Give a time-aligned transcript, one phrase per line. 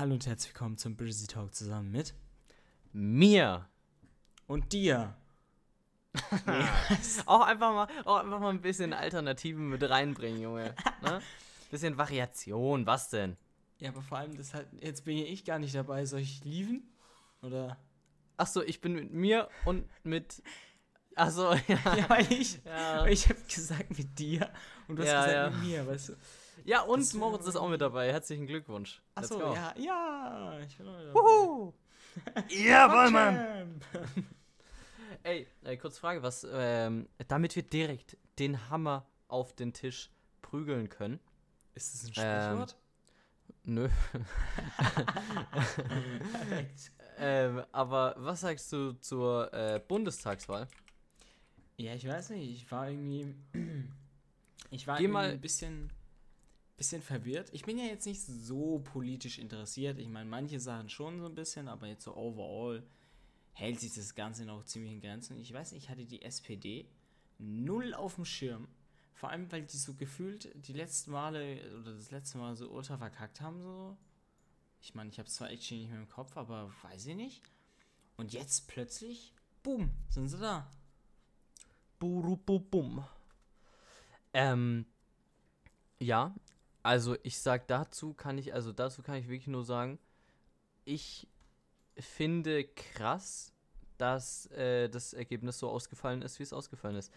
[0.00, 2.14] Hallo und herzlich willkommen zum Brizzy Talk zusammen mit
[2.94, 3.68] Mir.
[4.46, 5.14] und dir.
[7.26, 10.74] Auch einfach mal, auch einfach mal ein bisschen Alternativen mit reinbringen, Junge.
[11.02, 11.20] Ne?
[11.70, 13.36] Bisschen Variation, was denn?
[13.78, 16.06] Ja, aber vor allem, das halt, jetzt bin ich gar nicht dabei.
[16.06, 16.82] Soll ich lieben?
[17.42, 17.76] Oder?
[18.38, 20.42] Achso, ich bin mit mir und mit.
[21.14, 21.94] Achso, ja.
[21.94, 24.50] Ja, weil ich, Ja, weil ich habe gesagt mit dir
[24.88, 25.50] und du hast Ja, gesagt ja.
[25.50, 26.12] mit mir, weißt du?
[26.64, 28.12] Ja und Das- Moritz ist auch mit dabei.
[28.12, 29.02] Herzlichen Glückwunsch.
[29.14, 31.72] Achso, ja, ja, ich bin auch wieder Wuhu.
[32.68, 33.10] dabei.
[33.10, 33.80] Mann.
[35.22, 40.10] Ey, äh, kurz Frage, was, ähm, damit wir direkt den Hammer auf den Tisch
[40.42, 41.20] prügeln können.
[41.74, 42.76] Ist das ein Ähm, Sprichwort?
[43.64, 43.88] Nö.
[47.18, 50.68] ähm, aber was sagst du zur äh, Bundestagswahl?
[51.76, 52.62] Ja, ich weiß nicht.
[52.62, 53.34] Ich war irgendwie.
[54.72, 55.92] Ich war Geh irgendwie mal- ein bisschen,
[56.80, 57.50] bisschen verwirrt.
[57.52, 59.98] Ich bin ja jetzt nicht so politisch interessiert.
[59.98, 62.82] Ich meine, manche Sachen schon so ein bisschen, aber jetzt so overall
[63.52, 65.36] hält sich das Ganze noch ziemlich in Grenzen.
[65.36, 66.88] Ich weiß nicht, ich hatte die SPD
[67.36, 68.66] null auf dem Schirm.
[69.12, 72.96] Vor allem, weil die so gefühlt die letzten Male oder das letzte Mal so ultra
[72.96, 73.60] verkackt haben.
[73.60, 73.98] So.
[74.80, 77.42] Ich meine, ich habe zwar echt nicht mehr im Kopf, aber weiß ich nicht.
[78.16, 80.66] Und jetzt plötzlich, boom, sind sie da.
[81.98, 83.04] Burububum.
[84.32, 84.86] Ähm,
[85.98, 86.34] ja,
[86.82, 89.98] also ich sag dazu kann ich, also dazu kann ich wirklich nur sagen,
[90.84, 91.28] ich
[91.98, 93.52] finde krass,
[93.98, 97.12] dass äh, das Ergebnis so ausgefallen ist, wie es ausgefallen ist.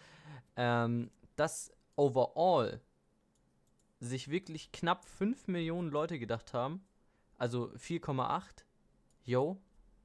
[0.56, 2.80] Ähm, dass overall
[4.00, 6.84] sich wirklich knapp 5 Millionen Leute gedacht haben,
[7.38, 8.64] also 4,8,
[9.24, 9.58] yo,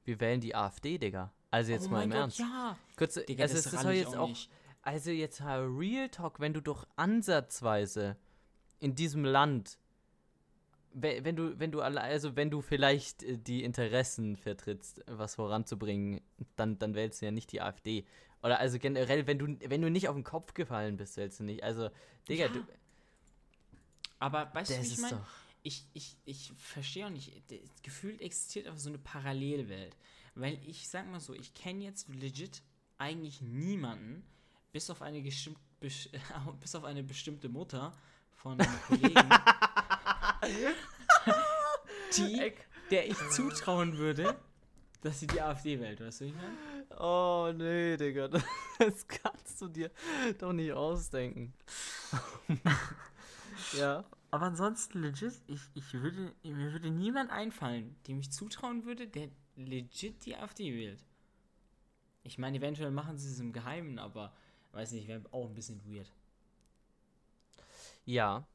[0.05, 1.33] wir wählen die AfD, Digga.
[1.51, 2.39] Also jetzt oh mal im Gott, Ernst.
[2.39, 2.77] ja.
[2.95, 4.49] Kurze, Digga, also das ist doch ich jetzt auch, nicht.
[4.81, 8.15] also jetzt Real Talk, wenn du doch ansatzweise
[8.79, 9.77] in diesem Land,
[10.93, 15.35] we- wenn du, wenn du alle, also wenn du vielleicht äh, die Interessen vertrittst, was
[15.35, 16.21] voranzubringen,
[16.55, 18.05] dann, dann wählst du ja nicht die AfD.
[18.41, 21.43] Oder also generell, wenn du, wenn du nicht auf den Kopf gefallen bist, wählst du
[21.43, 21.63] nicht.
[21.63, 21.89] Also,
[22.27, 22.51] Digga, Ja.
[22.51, 22.63] du,
[24.19, 25.25] Aber weißt du, ich meine?
[25.61, 27.33] Ich, ich, ich verstehe auch nicht,
[27.83, 29.95] gefühlt existiert einfach so eine Parallelwelt.
[30.35, 32.61] Weil ich sag mal so, ich kenne jetzt legit
[32.97, 34.23] eigentlich niemanden,
[34.71, 35.21] bis auf eine,
[35.81, 37.93] bis auf eine bestimmte Mutter
[38.41, 39.29] von einem Kollegen,
[42.15, 42.53] die,
[42.89, 44.35] der ich zutrauen würde,
[45.01, 46.99] dass sie die AfD wählt, weißt du, ich meine?
[46.99, 48.27] Oh nee, Digga,
[48.79, 49.91] das kannst du dir
[50.39, 51.53] doch nicht ausdenken.
[53.77, 54.03] ja.
[54.31, 59.29] Aber ansonsten legit, ich, ich würde, mir würde niemand einfallen, dem ich zutrauen würde, der
[59.55, 61.03] legit die AfD wählt.
[62.23, 64.33] Ich meine, eventuell machen sie es im Geheimen, aber
[64.73, 66.11] weiß nicht, wäre auch ein bisschen weird.
[68.09, 68.47] Ja,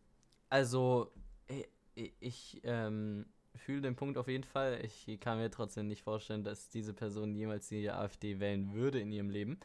[0.51, 1.13] also
[1.49, 4.85] i- i- ich ähm, fühle den Punkt auf jeden Fall.
[4.85, 9.13] Ich kann mir trotzdem nicht vorstellen, dass diese Person jemals die AfD wählen würde in
[9.13, 9.61] ihrem Leben.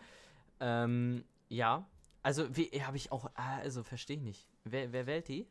[0.60, 1.90] Ähm, ja,
[2.22, 4.48] also wie habe ich auch, ah, also verstehe ich nicht.
[4.64, 5.48] Wer, wer wählt die?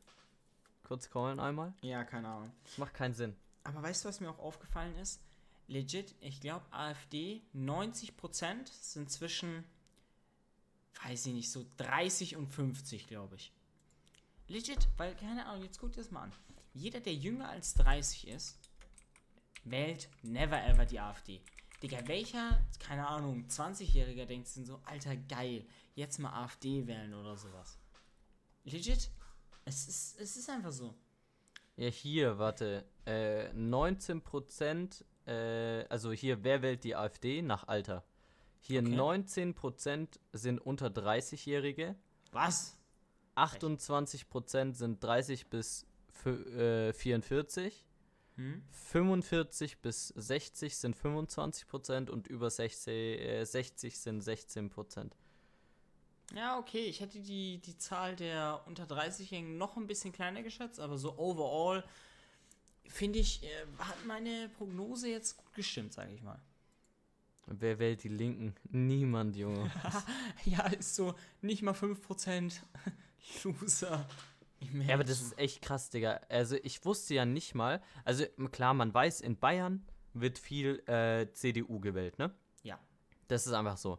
[0.85, 1.75] Kurz callen einmal.
[1.83, 2.53] Ja, keine Ahnung.
[2.77, 3.35] Macht keinen Sinn.
[3.65, 5.21] Aber weißt du, was mir auch aufgefallen ist?
[5.67, 9.65] Legit, ich glaube, AfD, 90% sind zwischen,
[11.05, 13.53] weiß ich nicht, so 30 und 50, glaube ich.
[14.49, 16.33] Legit, weil, keine Ahnung, jetzt guck dir das mal an.
[16.75, 18.59] Jeder, der jünger als 30 ist,
[19.65, 21.41] wählt never ever die AfD.
[21.83, 25.65] Digga, welcher, keine Ahnung, 20-Jähriger denkt sich so, alter, geil,
[25.95, 27.79] jetzt mal AfD wählen oder sowas.
[28.65, 29.11] Legit,
[29.65, 30.95] es ist, es ist einfach so.
[31.77, 32.85] Ja, hier, warte.
[33.05, 38.05] Äh, 19%, äh, also hier, wer wählt die AfD nach Alter?
[38.61, 38.97] Hier Okay.
[38.97, 41.95] 19% sind unter 30-Jährige.
[42.33, 42.78] Was?
[43.39, 45.87] 28% sind 30 bis
[46.25, 47.89] äh, 44,
[48.39, 48.63] Hm?
[48.71, 55.11] 45 bis 60 sind 25% und über 60, äh, 60 sind 16%.
[56.37, 60.79] Ja, okay, ich hätte die, die Zahl der unter 30-Jährigen noch ein bisschen kleiner geschätzt,
[60.79, 61.83] aber so overall
[62.87, 66.41] finde ich, äh, hat meine Prognose jetzt gut gestimmt, sage ich mal.
[67.47, 68.55] Wer wählt die Linken?
[68.71, 69.69] Niemand, Junge.
[70.45, 72.61] ja, ist so nicht mal 5%
[73.45, 74.07] Loser.
[74.61, 76.21] Ich ja, aber das ist echt krass, Digga.
[76.29, 81.33] Also ich wusste ja nicht mal, also klar, man weiß, in Bayern wird viel äh,
[81.33, 82.35] CDU gewählt, ne?
[82.63, 82.79] Ja.
[83.29, 83.99] Das ist einfach so.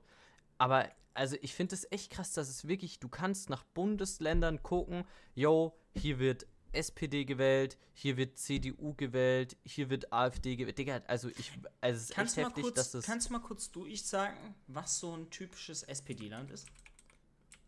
[0.58, 5.06] Aber also ich finde es echt krass, dass es wirklich, du kannst nach Bundesländern gucken,
[5.34, 10.78] yo, hier wird SPD gewählt, hier wird CDU gewählt, hier wird AfD gewählt.
[10.78, 11.52] Digga, also ich,
[11.82, 13.06] also es ist Kannst du, echt heftig, kurz, dass das.
[13.06, 16.68] kannst du mal kurz durchsagen, was so ein typisches SPD-Land ist?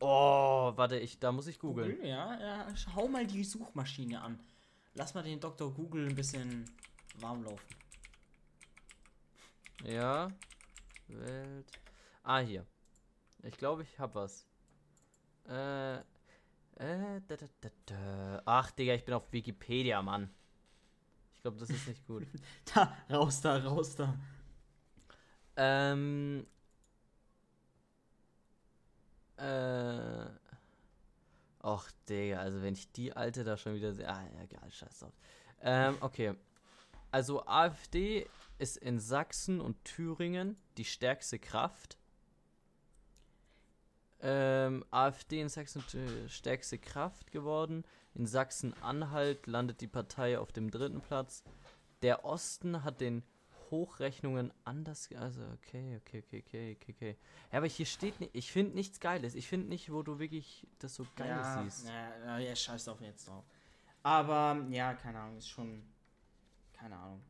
[0.04, 1.92] Oh, warte, ich, da muss ich googeln.
[1.92, 2.76] Google, ja, ja.
[2.76, 4.40] Schau mal die Suchmaschine an.
[4.96, 5.72] Lass mal den Dr.
[5.72, 6.66] Google ein bisschen
[7.20, 7.76] warm laufen.
[9.84, 10.32] Ja.
[11.08, 11.72] Welt.
[12.24, 12.66] Ah, hier.
[13.44, 14.48] Ich glaube, ich hab was.
[15.48, 15.98] Äh.
[15.98, 18.42] Äh, da, da, da, da.
[18.46, 20.32] Ach, Digga, ich bin auf Wikipedia, Mann.
[21.36, 22.26] Ich glaube, das ist nicht gut.
[22.74, 24.18] Da, raus da, raus da.
[25.58, 26.48] ähm.
[29.42, 30.30] Äh.
[31.64, 34.10] Och, Digga, also wenn ich die alte da schon wieder sehe.
[34.10, 35.14] Ah, egal, scheiß drauf.
[35.62, 36.34] Ähm, okay.
[37.12, 38.28] Also AfD
[38.58, 41.98] ist in Sachsen und Thüringen die stärkste Kraft.
[44.22, 45.84] Ähm, AfD in Sachsen
[46.28, 47.84] stärkste Kraft geworden.
[48.14, 51.44] In Sachsen-Anhalt landet die Partei auf dem dritten Platz.
[52.02, 53.24] Der Osten hat den
[53.72, 55.10] Hochrechnungen anders.
[55.16, 57.18] Also, okay, okay, okay, okay, okay, okay.
[57.52, 58.36] Ja, aber hier steht nicht.
[58.36, 59.34] Ich finde nichts Geiles.
[59.34, 61.88] Ich finde nicht, wo du wirklich das so Geiles ja, siehst.
[61.88, 63.44] Ja, ja, ja, scheiß auf jetzt drauf.
[64.04, 65.82] Aber, ja, keine Ahnung, ist schon.
[66.74, 67.22] Keine Ahnung.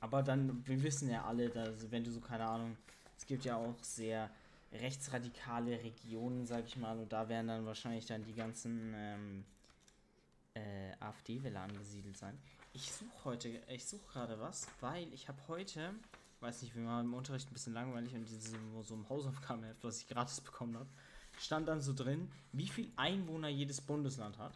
[0.00, 2.76] Aber dann, wir wissen ja alle, dass, wenn du so, keine Ahnung,
[3.16, 4.30] es gibt ja auch sehr
[4.72, 9.44] rechtsradikale Regionen, sag ich mal, und da werden dann wahrscheinlich dann die ganzen ähm,
[10.54, 12.38] äh, AfD-Wähler angesiedelt sein.
[12.72, 15.94] Ich suche heute, ich suche gerade was, weil ich habe heute,
[16.40, 20.00] weiß nicht, wir waren im Unterricht ein bisschen langweilig und diese so ein Hausaufgabenheft, was
[20.00, 20.88] ich gratis bekommen habe,
[21.40, 24.52] stand dann so drin, wie viel Einwohner jedes Bundesland hat.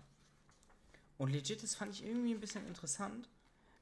[1.18, 3.28] Und legit, das fand ich irgendwie ein bisschen interessant,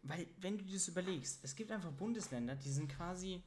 [0.03, 3.43] weil wenn du dir das überlegst, es gibt einfach Bundesländer, die sind quasi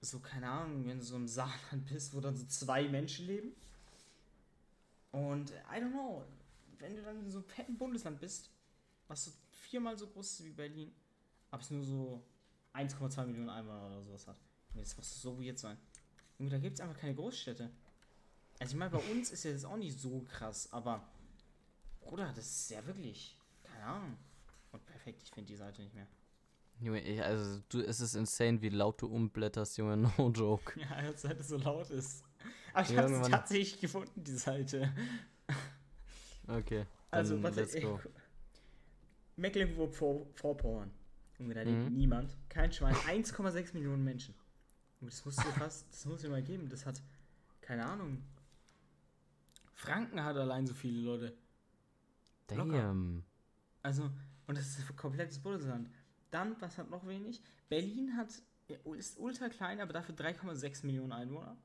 [0.00, 3.52] so, keine Ahnung, wenn du so im Saarland bist, wo dann so zwei Menschen leben.
[5.10, 6.24] Und I don't know,
[6.78, 8.50] wenn du dann in so einem fetten Bundesland bist,
[9.08, 10.92] was so viermal so groß ist wie Berlin,
[11.50, 12.22] aber es nur so
[12.74, 14.36] 1,2 Millionen Einwohner oder sowas hat.
[14.72, 15.76] Junge, Das muss so weird sein.
[16.38, 17.70] Junge, da gibt es einfach keine Großstädte.
[18.60, 21.06] Also ich meine, bei uns ist ja das auch nicht so krass, aber
[22.00, 24.16] Bruder, das ist ja wirklich, keine Ahnung.
[24.72, 26.06] Und perfekt, ich finde die Seite nicht mehr.
[26.80, 30.78] Junge, ich, also du, es ist insane, wie laut du umblätterst, Junge, no joke.
[30.80, 32.22] Ja, als Seite so laut ist.
[32.72, 34.92] Aber ich habe sie irgendwann- tatsächlich gefunden, die Seite.
[36.46, 38.00] Okay, Also, warte, let's go.
[39.38, 40.90] Mecklenburg-Vorpommern.
[41.38, 41.96] Junge, da lebt Mhm.
[41.96, 42.36] niemand.
[42.48, 42.94] Kein Schwein.
[43.06, 44.34] 1,6 Millionen Menschen.
[45.00, 46.68] Junge, Das musst du fast, das muss dir mal geben.
[46.68, 47.00] Das hat,
[47.60, 48.22] keine Ahnung.
[49.74, 51.36] Franken hat allein so viele Leute.
[52.50, 52.72] locker.
[52.82, 53.22] Damn.
[53.82, 54.10] Also,
[54.46, 55.90] und das ist ein komplettes Bundesland.
[56.30, 57.42] Dann, was hat noch wenig?
[57.68, 58.30] Berlin hat,
[58.96, 61.56] ist ultra klein, aber dafür 3,6 Millionen Einwohner.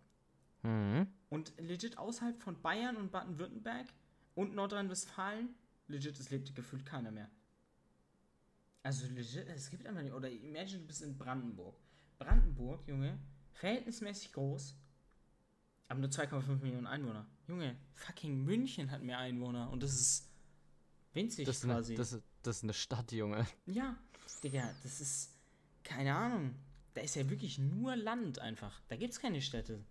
[0.61, 1.07] Mhm.
[1.29, 3.87] Und legit außerhalb von Bayern und Baden-Württemberg
[4.35, 5.55] und Nordrhein-Westfalen,
[5.87, 7.29] legit, es lebt gefühlt keiner mehr.
[8.83, 10.13] Also legit, es gibt einfach nicht.
[10.13, 11.75] Oder imagine, du bist in Brandenburg.
[12.19, 13.17] Brandenburg, Junge,
[13.53, 14.75] verhältnismäßig groß,
[15.87, 17.25] aber nur 2,5 Millionen Einwohner.
[17.47, 20.29] Junge, fucking München hat mehr Einwohner und das ist
[21.13, 21.95] winzig Das, ist eine, quasi.
[21.95, 23.45] das, ist- das ist eine Stadt, Junge.
[23.65, 23.95] Ja,
[24.43, 25.29] Digga, das ist.
[25.83, 26.55] Keine Ahnung.
[26.93, 28.79] Da ist ja wirklich nur Land einfach.
[28.87, 29.83] Da gibt's keine Städte.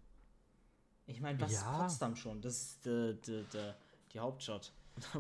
[1.07, 1.79] Ich meine, was ist Ja.
[1.83, 2.41] Potsdam schon?
[2.43, 3.73] Das ist die, die, die,
[4.13, 4.73] die Hauptstadt.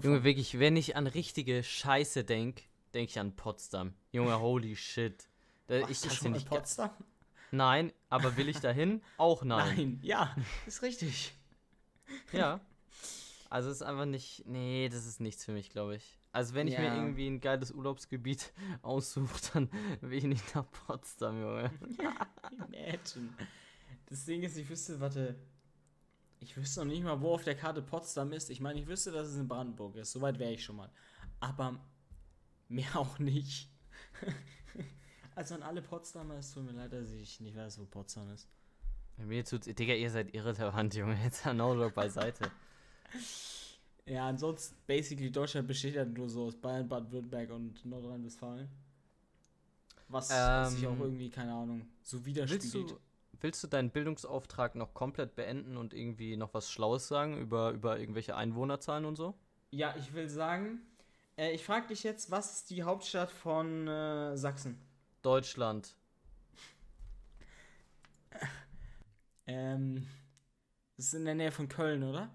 [0.02, 2.62] Junge, wirklich, wenn ich an richtige Scheiße denk,
[2.94, 3.94] denk ich an Potsdam.
[4.12, 5.28] Junge, holy shit.
[5.66, 6.48] Da, ich du schon nicht.
[6.48, 6.90] Potsdam?
[7.50, 9.02] Nein, aber will ich dahin?
[9.18, 9.98] Auch nein.
[10.02, 10.34] ja,
[10.66, 11.34] ist richtig.
[12.32, 12.60] Ja.
[13.50, 14.46] Also es ist einfach nicht.
[14.46, 16.18] Nee, das ist nichts für mich, glaube ich.
[16.32, 16.96] Also wenn ich mir Ja.
[16.96, 18.50] irgendwie ein geiles Urlaubsgebiet
[18.80, 19.68] aussuche, dann
[20.00, 21.70] will ich nicht nach Potsdam, Junge.
[22.68, 23.28] Imagine.
[24.06, 25.34] Das Ding ist, ich wüsste, warte.
[26.40, 28.48] Ich wüsste noch nicht mal, wo auf der Karte Potsdam ist.
[28.48, 30.12] Ich meine, ich wüsste, dass es in Brandenburg ist.
[30.12, 30.88] Soweit wäre ich schon mal.
[31.40, 31.78] Aber
[32.72, 33.68] mehr auch nicht.
[35.34, 38.48] also an alle Potsdamer, es tut mir leid, dass ich nicht weiß, wo Potsdam ist.
[39.18, 39.66] Mir tut's.
[39.66, 41.16] Digga, ihr seid irrelevant, Junge.
[41.22, 42.50] Jetzt no joke beiseite.
[44.06, 48.68] Ja, ansonsten, basically, Deutschland besteht ja nur so aus Bayern, Baden-Württemberg und Nordrhein-Westfalen.
[50.08, 52.90] Was, was sich auch Ähm, irgendwie, keine Ahnung, so Willst widerspiegelt.
[52.90, 52.98] du,
[53.40, 57.98] willst du deinen Bildungsauftrag noch komplett beenden und irgendwie noch was Schlaues sagen über, über
[57.98, 59.34] irgendwelche Einwohnerzahlen und so?
[59.70, 60.80] Ja, ich will sagen,
[61.36, 64.78] äh, ich frage dich jetzt, was ist die Hauptstadt von äh, Sachsen?
[65.22, 65.96] Deutschland.
[69.46, 70.06] Ähm,
[70.96, 72.30] das ist in der Nähe von Köln, oder?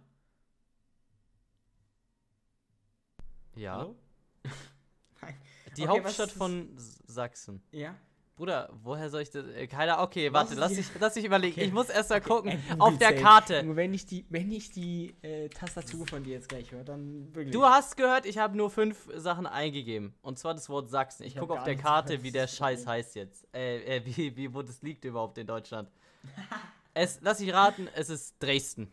[3.55, 3.77] Ja.
[3.77, 3.95] Hallo?
[5.21, 5.35] Nein.
[5.75, 7.61] Die Okay, Hauptstadt von Sachsen.
[7.71, 7.95] Ja.
[8.37, 9.45] Bruder, woher soll ich das?
[9.47, 9.99] Äh, keiner.
[9.99, 11.55] Okay, warte, lass die- ich, lass ich überlegen.
[11.55, 11.65] Okay.
[11.65, 12.51] Ich muss erst mal Okay, gucken.
[12.51, 13.15] ey, auf Google der.
[13.21, 13.63] Karte.
[13.75, 17.51] Wenn ich die, wenn ich die äh, Tastatur von dir jetzt gleich höre, dann wirklich.
[17.51, 20.13] Du hast gehört, ich habe nur fünf Sachen eingegeben.
[20.21, 21.23] Und zwar das Wort Sachsen.
[21.23, 22.93] Ich, Ich gucke auf der Karte, wie der Scheiß Problem.
[22.99, 23.47] heißt jetzt.
[23.55, 25.89] Äh, äh, wie, wie, wo das liegt überhaupt in Deutschland.
[26.93, 28.91] es, lass ich raten, es ist Dresden.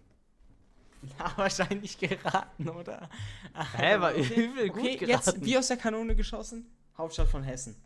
[1.18, 3.10] Ja, wahrscheinlich geraten, oder?
[3.76, 4.46] Hä, war okay.
[4.46, 5.10] übel gut okay, geraten.
[5.32, 6.64] jetzt wie aus der Kanone geschossen.
[6.96, 7.76] Hauptstadt von Hessen.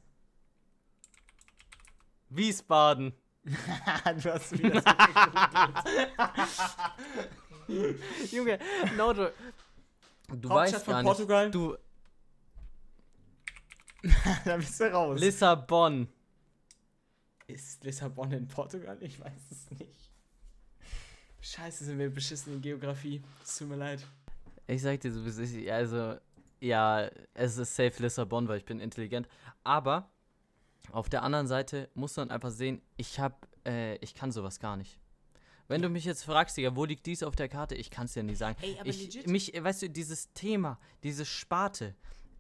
[2.30, 3.12] Wiesbaden.
[3.44, 4.88] du hast wieder so
[8.36, 8.58] Junge,
[8.96, 9.32] no, du,
[10.28, 11.44] du Hauptstadt weißt von gar Portugal.
[11.46, 11.54] nicht.
[11.54, 11.76] Du,
[14.44, 15.20] da bist du raus.
[15.20, 16.08] Lissabon.
[17.46, 18.96] Ist Lissabon in Portugal?
[19.00, 20.10] Ich weiß es nicht.
[21.40, 23.22] Scheiße, sind wir beschissen in Geografie.
[23.42, 24.06] Es tut mir leid.
[24.66, 25.20] Ich sag dir so.
[25.72, 26.16] Also,
[26.60, 29.28] ja, es ist safe Lissabon, weil ich bin intelligent.
[29.64, 30.10] Aber
[30.92, 34.76] auf der anderen Seite muss man einfach sehen, ich hab, äh, ich kann sowas gar
[34.76, 34.98] nicht.
[35.68, 37.74] Wenn du mich jetzt fragst, Digga, wo liegt dies auf der Karte?
[37.74, 38.56] Ich kann es dir nicht sagen.
[38.62, 39.26] Ey, aber ich, legit.
[39.26, 41.94] mich, weißt du, dieses Thema, diese Sparte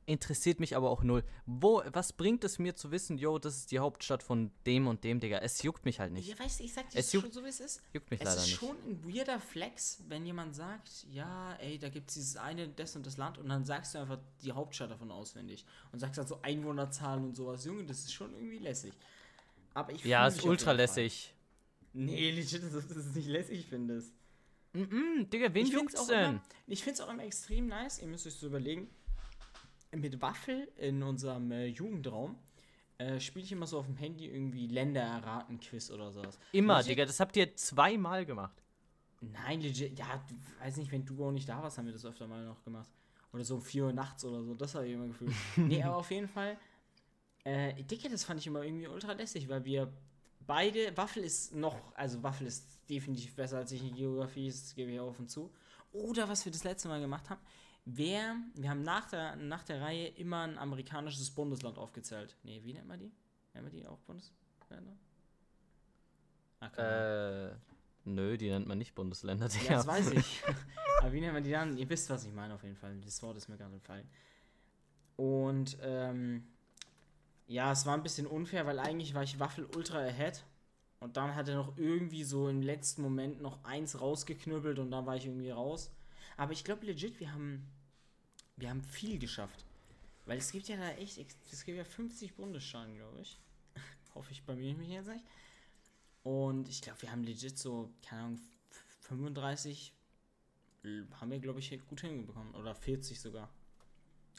[0.08, 1.22] interessiert mich aber auch null.
[1.46, 5.04] Wo, was bringt es mir zu wissen, yo, das ist die Hauptstadt von dem und
[5.04, 5.38] dem, Digga?
[5.38, 6.26] Es juckt mich halt nicht.
[6.28, 7.82] Ja, weißt du, ich sag dir Es juckt- schon so, wie es ist.
[7.92, 8.58] Juckt mich Es leider ist nicht.
[8.58, 12.96] schon ein weirder Flex, wenn jemand sagt, ja, ey, da gibt es dieses eine, das
[12.96, 16.28] und das Land und dann sagst du einfach die Hauptstadt davon auswendig und sagst halt
[16.28, 17.64] so Einwohnerzahlen und sowas.
[17.64, 18.94] Junge, das ist schon irgendwie lässig.
[19.74, 21.34] Aber ich Ja, ist ultra lässig.
[21.92, 24.12] Nee, legit, das ist, das ist nicht lässig, findest.
[24.72, 26.30] Mhm, Digga, wen find's juckt's denn?
[26.30, 28.88] Immer, ich finde es auch immer extrem nice, ihr müsst euch so überlegen,
[29.94, 32.36] mit Waffel in unserem äh, Jugendraum
[32.98, 36.38] äh, spiele ich immer so auf dem Handy irgendwie Länder erraten Quiz oder sowas.
[36.52, 38.62] Immer, Digga, das habt ihr zweimal gemacht.
[39.20, 40.06] Nein, legit, ja,
[40.60, 42.90] weiß nicht, wenn du auch nicht da warst, haben wir das öfter mal noch gemacht.
[43.32, 45.32] Oder so um 4 Uhr nachts oder so, das habe ich immer gefühlt.
[45.56, 46.56] nee, aber auf jeden Fall,
[47.44, 49.92] äh, Dicke, das fand ich immer irgendwie ultra lässig, weil wir
[50.46, 54.90] beide, Waffel ist noch, also Waffel ist definitiv besser als ich in Geografie, das gebe
[54.90, 55.52] ich offen zu.
[55.92, 57.40] Oder was wir das letzte Mal gemacht haben,
[57.84, 62.36] wer, wir haben nach der, nach der Reihe immer ein amerikanisches Bundesland aufgezählt.
[62.42, 63.12] Nee, wie nennt man die?
[63.54, 64.96] Nennt man die auch Bundesländer?
[66.60, 66.76] Ahnung.
[66.76, 67.56] Äh,
[68.04, 70.42] nö, die nennt man nicht Bundesländer, Ja, das weiß ich.
[71.00, 71.76] Aber wie nennt man die dann?
[71.76, 72.96] Ihr wisst, was ich meine auf jeden Fall.
[73.00, 74.08] Das Wort ist mir gerade entfallen.
[75.16, 76.46] Und ähm,
[77.46, 80.44] ja, es war ein bisschen unfair, weil eigentlich war ich Waffel ultra ahead.
[81.00, 85.06] Und dann hat er noch irgendwie so im letzten Moment noch eins rausgeknüppelt und dann
[85.06, 85.92] war ich irgendwie raus.
[86.38, 87.66] Aber ich glaube legit, wir haben,
[88.56, 89.66] wir haben viel geschafft.
[90.24, 91.18] Weil es gibt ja da echt,
[91.50, 93.38] es gibt ja 50 Bundesstaaten, glaube ich.
[94.14, 95.24] Hoffe ich bei mir mich jetzt nicht.
[96.22, 98.36] Und ich glaube, wir haben legit so, keine Ahnung,
[98.70, 99.92] f- 35
[100.84, 102.54] l- haben wir, glaube ich, gut hinbekommen.
[102.54, 103.50] Oder 40 sogar.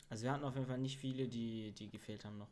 [0.10, 2.50] Also wir hatten auf jeden Fall nicht viele, die, die gefehlt haben noch.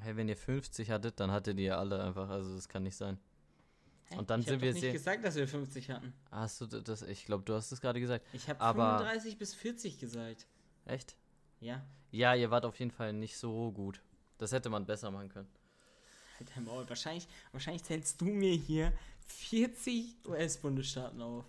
[0.00, 3.18] Hey, wenn ihr 50 hattet, dann hattet ihr alle einfach, also das kann nicht sein.
[4.10, 4.16] Hä?
[4.16, 6.12] Und dann ich sind doch wir nicht sehr- gesagt, dass wir 50 hatten.
[6.30, 7.02] Hast du das?
[7.02, 8.24] Ich glaube, du hast es gerade gesagt.
[8.32, 10.46] Ich habe Aber- 35 bis 40 gesagt.
[10.86, 11.16] Echt?
[11.60, 11.84] Ja.
[12.10, 14.00] Ja, ihr wart auf jeden Fall nicht so gut.
[14.38, 15.48] Das hätte man besser machen können.
[16.38, 16.88] Halt dein Maul.
[16.88, 18.92] Wahrscheinlich, wahrscheinlich zählst du mir hier
[19.26, 21.44] 40 US-Bundesstaaten auf.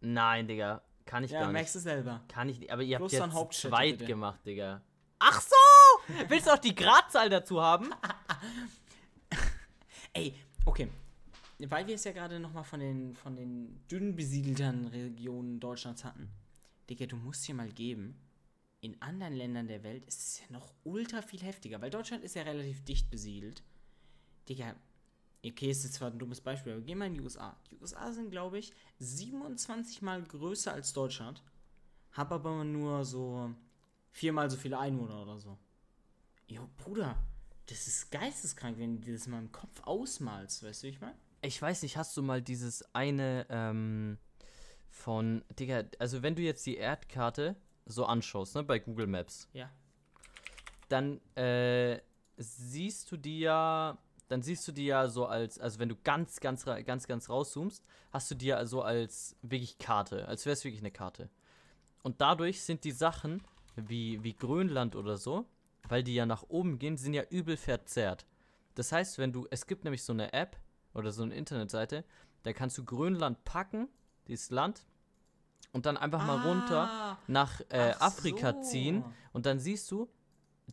[0.00, 0.82] Nein, Digga.
[1.06, 1.86] Kann ich Ja, gar merkst nicht.
[1.86, 2.22] du selber.
[2.28, 2.70] Kann ich nicht.
[2.72, 4.04] Aber ihr Plus habt jetzt zweit bitte.
[4.06, 4.82] gemacht, Digga.
[5.18, 5.56] Ach so!
[6.28, 7.90] Willst du auch die Gradzahl dazu haben?
[10.12, 10.34] Ey,
[10.66, 10.88] okay.
[11.68, 16.30] Weil wir es ja gerade nochmal von den, von den dünn besiedelten Regionen Deutschlands hatten.
[16.88, 18.16] Digga, du musst dir mal geben,
[18.80, 22.34] in anderen Ländern der Welt ist es ja noch ultra viel heftiger, weil Deutschland ist
[22.34, 23.62] ja relativ dicht besiedelt.
[24.48, 24.74] Digga,
[25.46, 27.56] okay, ist jetzt zwar ein dummes Beispiel, aber geh mal in die USA.
[27.70, 31.42] Die USA sind, glaube ich, 27 mal größer als Deutschland,
[32.10, 33.54] haben aber nur so
[34.10, 35.56] viermal so viele Einwohner oder so.
[36.48, 37.16] Jo, Bruder,
[37.66, 41.16] das ist geisteskrank, wenn du das mal im Kopf ausmalst, weißt du, wie ich meine?
[41.42, 44.18] Ich weiß nicht, hast du mal dieses eine ähm,
[44.90, 49.68] von, Digga, also wenn du jetzt die Erdkarte so anschaust, ne, bei Google Maps, Ja.
[50.88, 52.00] dann äh,
[52.36, 56.38] siehst du die ja, dann siehst du die ja so als, also wenn du ganz,
[56.38, 60.64] ganz, ganz, ganz rauszoomst, hast du die ja so als wirklich Karte, als wäre es
[60.64, 61.28] wirklich eine Karte.
[62.02, 63.42] Und dadurch sind die Sachen
[63.74, 65.44] wie, wie Grönland oder so,
[65.88, 68.26] weil die ja nach oben gehen, sind ja übel verzerrt.
[68.76, 70.56] Das heißt, wenn du, es gibt nämlich so eine App
[70.94, 72.04] oder so eine Internetseite,
[72.42, 73.88] da kannst du Grönland packen,
[74.28, 74.86] dieses Land,
[75.72, 78.60] und dann einfach mal runter Ah, nach äh, Afrika so.
[78.70, 80.08] ziehen und dann siehst du,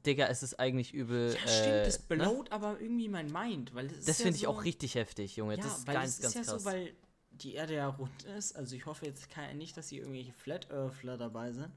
[0.05, 1.33] Digga, es ist eigentlich übel.
[1.33, 2.23] Ja, stimmt, das äh, ne?
[2.23, 5.35] blowt aber irgendwie mein Mind, weil das Das ja finde ich so, auch richtig heftig,
[5.35, 5.55] Junge.
[5.57, 6.63] Ja, das ist weil ganz, das ganz ist ja krass.
[6.63, 6.93] so, weil
[7.31, 8.55] die Erde ja rund ist.
[8.55, 11.71] Also ich hoffe jetzt kein, nicht, dass hier irgendwelche Flat Earthler dabei sind.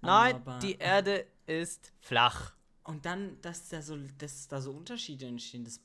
[0.00, 2.54] Nein, aber- die Erde ist flach.
[2.84, 5.64] Und dann, dass da so, dass da so Unterschiede entstehen.
[5.64, 5.80] Das,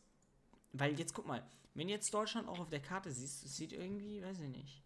[0.74, 1.44] weil jetzt guck mal,
[1.76, 4.82] wenn jetzt Deutschland auch auf der Karte siehst, es sieht irgendwie, weiß ich nicht,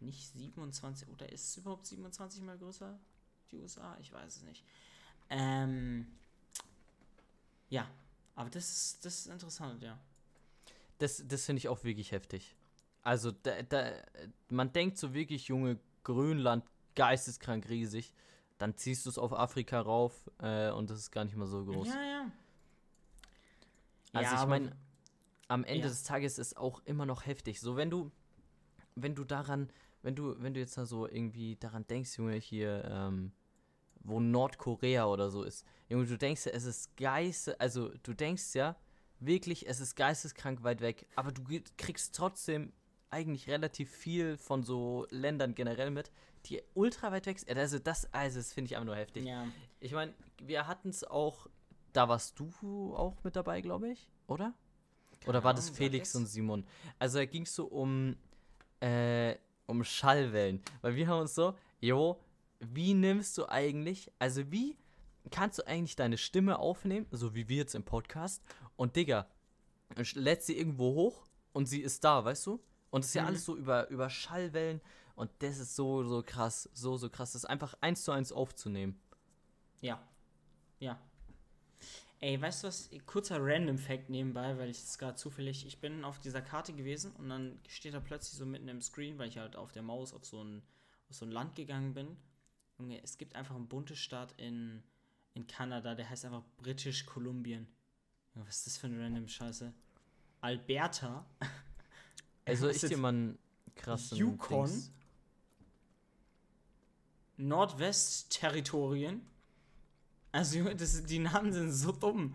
[0.00, 2.98] nicht 27 oder ist es überhaupt 27 mal größer
[3.50, 3.96] die USA?
[4.00, 4.64] Ich weiß es nicht.
[5.30, 6.06] Ähm,
[7.68, 7.88] ja,
[8.36, 9.98] aber das ist, das ist interessant, ja.
[10.98, 12.54] Das, das finde ich auch wirklich heftig.
[13.02, 13.92] Also, da, da,
[14.48, 18.14] man denkt so wirklich, Junge, Grönland, geisteskrank riesig.
[18.58, 21.64] dann ziehst du es auf Afrika rauf äh, und das ist gar nicht mal so
[21.64, 21.88] groß.
[21.88, 22.32] Ja, ja.
[24.12, 24.76] Also Ja, ich meine,
[25.48, 25.88] am Ende Ja.
[25.88, 27.60] des Tages ist auch immer noch heftig.
[27.60, 28.10] So, wenn du,
[28.94, 29.70] wenn du daran,
[30.02, 33.32] wenn du, wenn du jetzt da so irgendwie daran denkst, Junge, hier, ähm,
[34.00, 35.64] wo Nordkorea oder so ist.
[35.88, 38.76] Junge, du denkst ja, es ist geiste, also du denkst ja,
[39.18, 41.42] wirklich, es ist geisteskrank weit weg, aber du
[41.78, 42.72] kriegst trotzdem
[43.10, 46.10] eigentlich relativ viel von so Ländern generell mit,
[46.46, 47.56] die ultra weit weg sind.
[47.56, 49.24] Also das, also das finde ich einfach nur heftig.
[49.24, 49.46] Ja.
[49.80, 51.46] Ich meine, wir hatten es auch,
[51.92, 54.52] da warst du auch mit dabei, glaube ich, oder?
[55.26, 56.66] Oder war das Felix und Simon?
[56.98, 58.16] Also da ging es so um,
[58.80, 60.62] äh, um Schallwellen.
[60.82, 62.18] Weil wir haben uns so, jo,
[62.60, 64.76] wie nimmst du eigentlich, also wie
[65.30, 68.42] kannst du eigentlich deine Stimme aufnehmen, so wie wir jetzt im Podcast,
[68.76, 69.26] und Digga,
[70.14, 72.60] lädst sie irgendwo hoch und sie ist da, weißt du?
[72.90, 73.28] Und es ist ja Mhm.
[73.28, 74.80] alles so über, über Schallwellen
[75.16, 79.00] und das ist so, so krass, so, so krass, das einfach eins zu eins aufzunehmen.
[79.80, 80.02] Ja.
[80.80, 80.98] Ja.
[82.24, 82.88] Ey, weißt du was?
[83.04, 85.66] Kurzer Random Fact nebenbei, weil ich es gerade zufällig.
[85.66, 89.18] Ich bin auf dieser Karte gewesen und dann steht da plötzlich so mitten im Screen,
[89.18, 90.62] weil ich halt auf der Maus auf so ein,
[91.10, 92.16] auf so ein Land gegangen bin.
[92.78, 94.82] Junge, es gibt einfach einen Bundesstaat in,
[95.34, 97.68] in Kanada, der heißt einfach British Kolumbien.
[98.32, 99.74] Was ist das für eine random Scheiße?
[100.40, 101.26] Alberta.
[102.46, 103.38] Also dir mal einen
[103.74, 104.70] krassen Yukon?
[107.38, 109.26] Nordwest-Territorien.
[110.34, 112.34] Also, Junge, das, die Namen sind so dumm.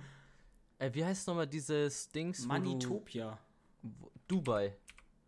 [0.77, 2.43] Äh, wie heißt nochmal dieses Dings?
[2.43, 3.37] du- Manitopia.
[3.81, 4.73] wo- Dubai.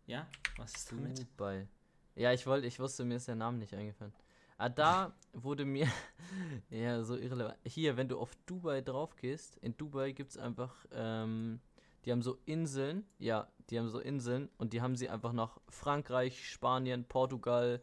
[0.06, 0.26] Ja?
[0.56, 1.18] Was ist damit?
[1.18, 1.68] Dubai.
[2.14, 4.14] Ja, ich wollte, ich wusste, mir ist der Name nicht eingefallen.
[4.56, 5.86] Ah, da wurde mir.
[6.70, 7.58] ja, so irrelevant.
[7.66, 10.74] Hier, wenn du auf Dubai drauf gehst, in Dubai gibt es einfach.
[10.92, 11.60] Ähm,
[12.06, 13.04] die haben so Inseln.
[13.18, 17.82] Ja, die haben so Inseln und die haben sie einfach nach Frankreich, Spanien, Portugal,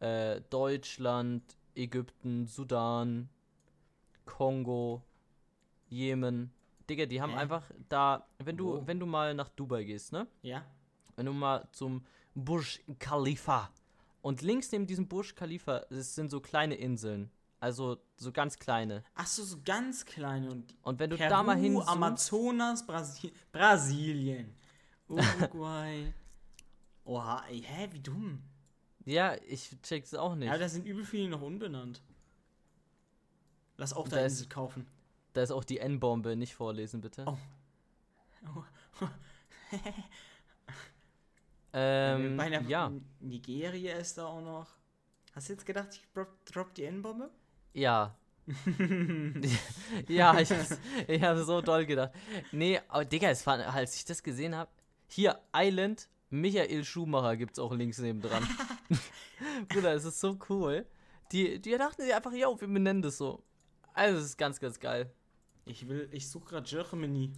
[0.00, 1.42] äh, Deutschland,
[1.76, 3.28] Ägypten, Sudan,
[4.24, 5.02] Kongo,
[5.88, 6.52] Jemen.
[6.88, 7.38] Digga, die haben Hä?
[7.38, 8.86] einfach da, wenn du, Wo?
[8.86, 10.26] wenn du mal nach Dubai gehst, ne?
[10.42, 10.64] Ja?
[11.16, 13.70] wenn du mal zum Burj Khalifa
[14.20, 19.04] und links neben diesem Burj Khalifa es sind so kleine Inseln, also so ganz kleine.
[19.14, 24.54] Achso, so ganz kleine und Und wenn du Peru, da mal hin Amazonas, Brasi Brasilien,
[25.08, 26.12] Uruguay.
[27.04, 28.42] Oha, ey, hä, wie dumm.
[29.04, 30.48] ja, ich check's auch nicht.
[30.48, 32.02] Ja, da sind übel viele noch unbenannt.
[33.76, 34.86] Lass auch da ist- Insel kaufen.
[35.32, 37.24] da ist auch die N-Bombe, nicht vorlesen bitte.
[37.26, 37.36] Oh.
[41.76, 44.68] Ähm, Bei ja, Nigeria ist da auch noch.
[45.34, 47.30] Hast du jetzt gedacht, ich drop, drop die N-Bombe?
[47.72, 48.14] ja.
[50.06, 50.50] ja, ich,
[51.08, 52.12] ich habe so doll gedacht.
[52.52, 54.70] Nee, aber Digga, es war, als ich das gesehen habe,
[55.08, 58.46] hier Island, Michael Schumacher gibt's auch links neben dran.
[59.68, 60.84] Bruder, es ist so cool.
[61.32, 63.42] Die, die dachten sich einfach, ja, wir benennen das so.
[63.94, 65.10] Also, es ist ganz, ganz geil.
[65.64, 67.32] Ich will, ich suche gerade Germany.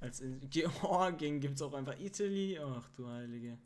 [0.00, 2.58] Als in Georgien gibt es auch einfach Italy.
[2.58, 3.56] Ach du Heilige.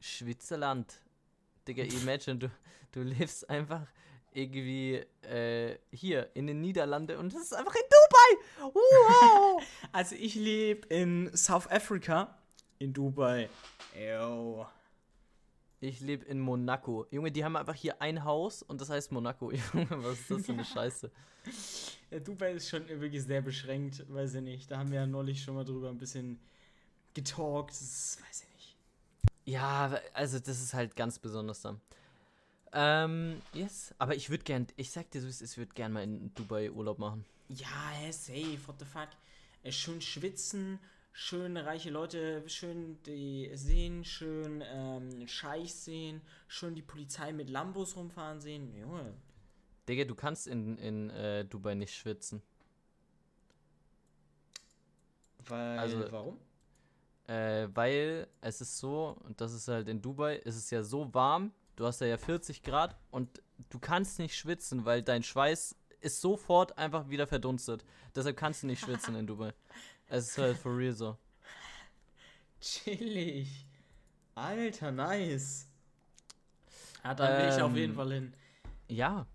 [0.00, 1.02] Schwitzerland.
[1.68, 2.50] Digga, imagine, du,
[2.92, 3.86] du lebst einfach
[4.32, 8.72] irgendwie äh, hier in den Niederlanden und das ist einfach in Dubai.
[8.72, 9.62] Wow!
[9.92, 12.38] Also ich lebe in South Africa.
[12.78, 13.50] In Dubai.
[13.94, 14.64] Ew.
[15.82, 17.06] Ich lebe in Monaco.
[17.10, 19.50] Junge, die haben einfach hier ein Haus und das heißt Monaco.
[19.72, 21.10] Junge, was ist das für eine Scheiße?
[22.10, 24.70] Ja, Dubai ist schon wirklich sehr beschränkt, weiß ich nicht.
[24.70, 26.38] Da haben wir ja neulich schon mal drüber ein bisschen
[27.14, 27.70] getalkt.
[27.70, 28.76] Das weiß ich nicht.
[29.46, 31.80] Ja, also das ist halt ganz besonders da.
[32.72, 33.94] Ähm, yes.
[33.98, 36.98] Aber ich würde gern, ich sag dir so, ich würde gern mal in Dubai Urlaub
[36.98, 37.24] machen.
[37.48, 39.08] Ja, safe, what the fuck.
[39.72, 40.78] Schön schwitzen,
[41.12, 47.96] schön reiche Leute, schön die sehen, schön ähm, Scheich sehen, schön die Polizei mit Lambos
[47.96, 48.74] rumfahren sehen.
[48.76, 49.14] Junge.
[49.88, 52.42] Digga, du kannst in, in äh, Dubai nicht schwitzen.
[55.46, 56.38] Weil, Also- warum?
[57.26, 61.14] Äh, weil es ist so, und das ist halt in Dubai, ist es ja so
[61.14, 65.76] warm, du hast da ja 40 Grad und du kannst nicht schwitzen, weil dein Schweiß
[66.00, 67.84] ist sofort einfach wieder verdunstet.
[68.16, 69.52] Deshalb kannst du nicht schwitzen in Dubai.
[70.10, 71.16] Es ist halt for real so.
[72.60, 73.66] Chillig.
[74.34, 75.68] Alter, nice.
[77.04, 78.34] Ja, da will ich auf jeden Ähm, Fall hin.
[78.88, 79.26] Ja,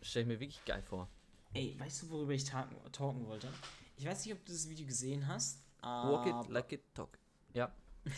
[0.00, 1.08] stell ich mir wirklich geil vor.
[1.52, 3.48] Ey, weißt du, worüber ich talken, talken wollte?
[3.96, 5.62] Ich weiß nicht, ob du das Video gesehen hast.
[5.82, 7.18] Walk it like it talk.
[7.54, 7.72] Ja.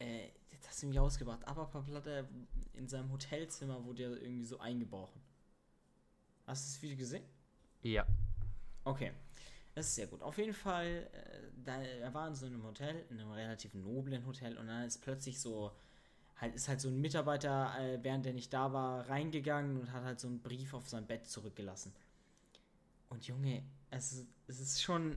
[0.00, 1.46] Äh, jetzt hast du mich ausgebracht.
[1.46, 2.28] Aber Platte
[2.74, 5.22] in seinem Hotelzimmer wurde ja irgendwie so eingebrochen.
[6.46, 7.24] Hast du das Video gesehen?
[7.82, 8.04] Ja.
[8.82, 9.12] Okay.
[9.74, 10.22] Das ist sehr gut.
[10.22, 14.24] Auf jeden Fall, äh, da, er war in so einem Hotel, in einem relativ noblen
[14.24, 15.72] Hotel, und dann ist plötzlich so
[16.40, 20.04] halt ist halt so ein Mitarbeiter, äh, während der nicht da war, reingegangen und hat
[20.04, 21.92] halt so einen Brief auf sein Bett zurückgelassen.
[23.08, 25.16] Und Junge, es, es ist schon,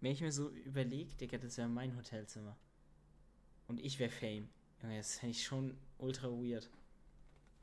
[0.00, 2.56] wenn ich mir so überlege, Digga, das wäre mein Hotelzimmer.
[3.66, 4.48] Und ich wäre Fame.
[4.82, 6.68] Junge, das fände ich schon ultra weird.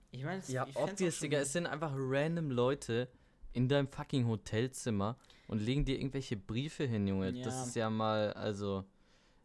[0.09, 3.07] Ich meine, ja, ich obvious, Digga, es sind einfach random Leute
[3.53, 7.31] in deinem fucking Hotelzimmer und legen dir irgendwelche Briefe hin, Junge.
[7.31, 7.43] Ja.
[7.43, 8.85] Das ist ja mal, also.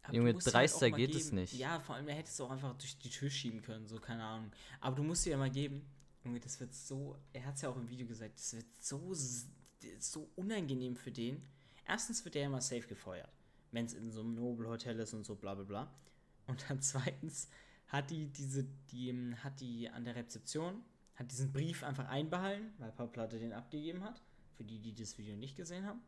[0.02, 1.20] Aber Junge, dreister halt geht geben.
[1.20, 1.54] es nicht.
[1.54, 4.22] Ja, vor allem, er hätte es auch einfach durch die Tür schieben können, so, keine
[4.22, 4.52] Ahnung.
[4.80, 5.84] Aber du musst dir ja mal geben,
[6.24, 9.12] Junge, das wird so, er hat es ja auch im Video gesagt, das wird so,
[9.98, 11.42] so unangenehm für den.
[11.86, 13.32] Erstens wird er ja immer safe gefeuert,
[13.72, 15.94] wenn es in so einem Nobelhotel ist und so, bla bla bla.
[16.46, 17.48] Und dann zweitens
[17.88, 20.82] hat die diese, die, ähm, hat die an der Rezeption,
[21.16, 24.22] hat diesen Brief einfach einbehalten, weil Paul Platte den abgegeben hat,
[24.56, 26.00] für die, die das Video nicht gesehen haben.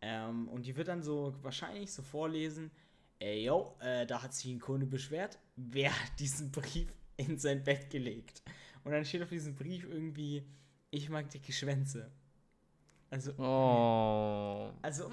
[0.00, 2.70] Ähm, und die wird dann so wahrscheinlich so vorlesen,
[3.18, 7.64] ey, yo, äh, da hat sich ein Kunde beschwert, wer hat diesen Brief in sein
[7.64, 8.42] Bett gelegt?
[8.84, 10.46] Und dann steht auf diesem Brief irgendwie,
[10.90, 12.10] ich mag dicke Schwänze.
[13.10, 14.72] Also, oh.
[14.82, 15.10] also,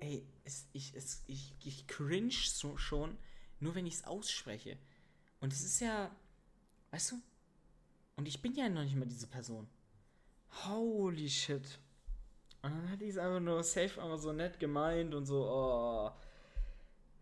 [0.00, 3.16] ey, es, ich, es, ich, ich cringe so schon,
[3.60, 4.78] nur wenn ich es ausspreche.
[5.40, 6.10] Und es ist ja,
[6.92, 7.22] weißt du,
[8.16, 9.66] und ich bin ja noch nicht mal diese Person.
[10.66, 11.78] Holy shit.
[12.62, 16.10] Und dann hat die es einfach nur safe einfach so nett gemeint und so, oh.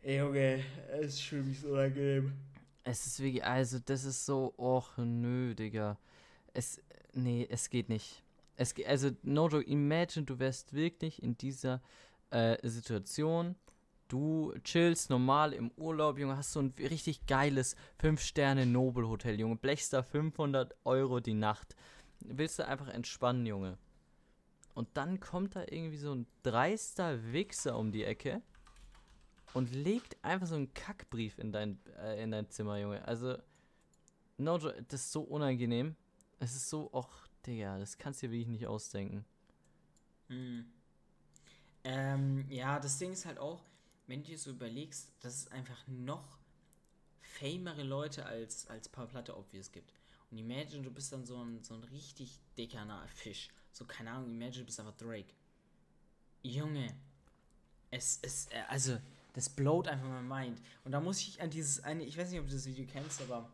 [0.03, 2.33] Ey, okay, es ist schon so unangenehm.
[2.85, 5.99] Es ist wirklich, also, das ist so, och, nö, Digga.
[6.55, 6.81] Es,
[7.13, 8.23] nee, es geht nicht.
[8.57, 11.81] Es also, no joke, imagine, du wärst wirklich in dieser
[12.31, 13.57] äh, Situation.
[14.11, 19.55] Du chillst normal im Urlaub, Junge, hast so ein richtig geiles 5-Sterne-Nobel-Hotel, Junge.
[19.55, 21.77] Blechst da 500 Euro die Nacht.
[22.19, 23.79] Willst du einfach entspannen, Junge.
[24.75, 28.43] Und dann kommt da irgendwie so ein dreister Wichser um die Ecke
[29.55, 33.07] und legt einfach so einen Kackbrief in dein, äh, in dein Zimmer, Junge.
[33.07, 33.39] Also,
[34.39, 35.95] no, das ist so unangenehm.
[36.41, 39.25] Es ist so, och, Digga, das kannst du dir wirklich nicht ausdenken.
[40.27, 40.65] Hm.
[41.85, 43.70] Ähm, ja, das Ding ist halt auch,
[44.11, 46.41] wenn du dir so überlegst, dass es einfach noch
[47.21, 49.93] famere Leute als, als Paar Platte obvious gibt.
[50.31, 53.51] Und imagine, du bist dann so ein, so ein richtig dicker Fisch.
[53.71, 55.33] So, keine Ahnung, imagine, du bist einfach Drake.
[56.43, 56.93] Junge,
[57.93, 58.99] es ist, äh, also,
[59.33, 60.63] das blowt einfach mein Mind.
[60.85, 63.23] Und da muss ich an dieses eine, ich weiß nicht, ob du das Video kennst,
[63.23, 63.49] aber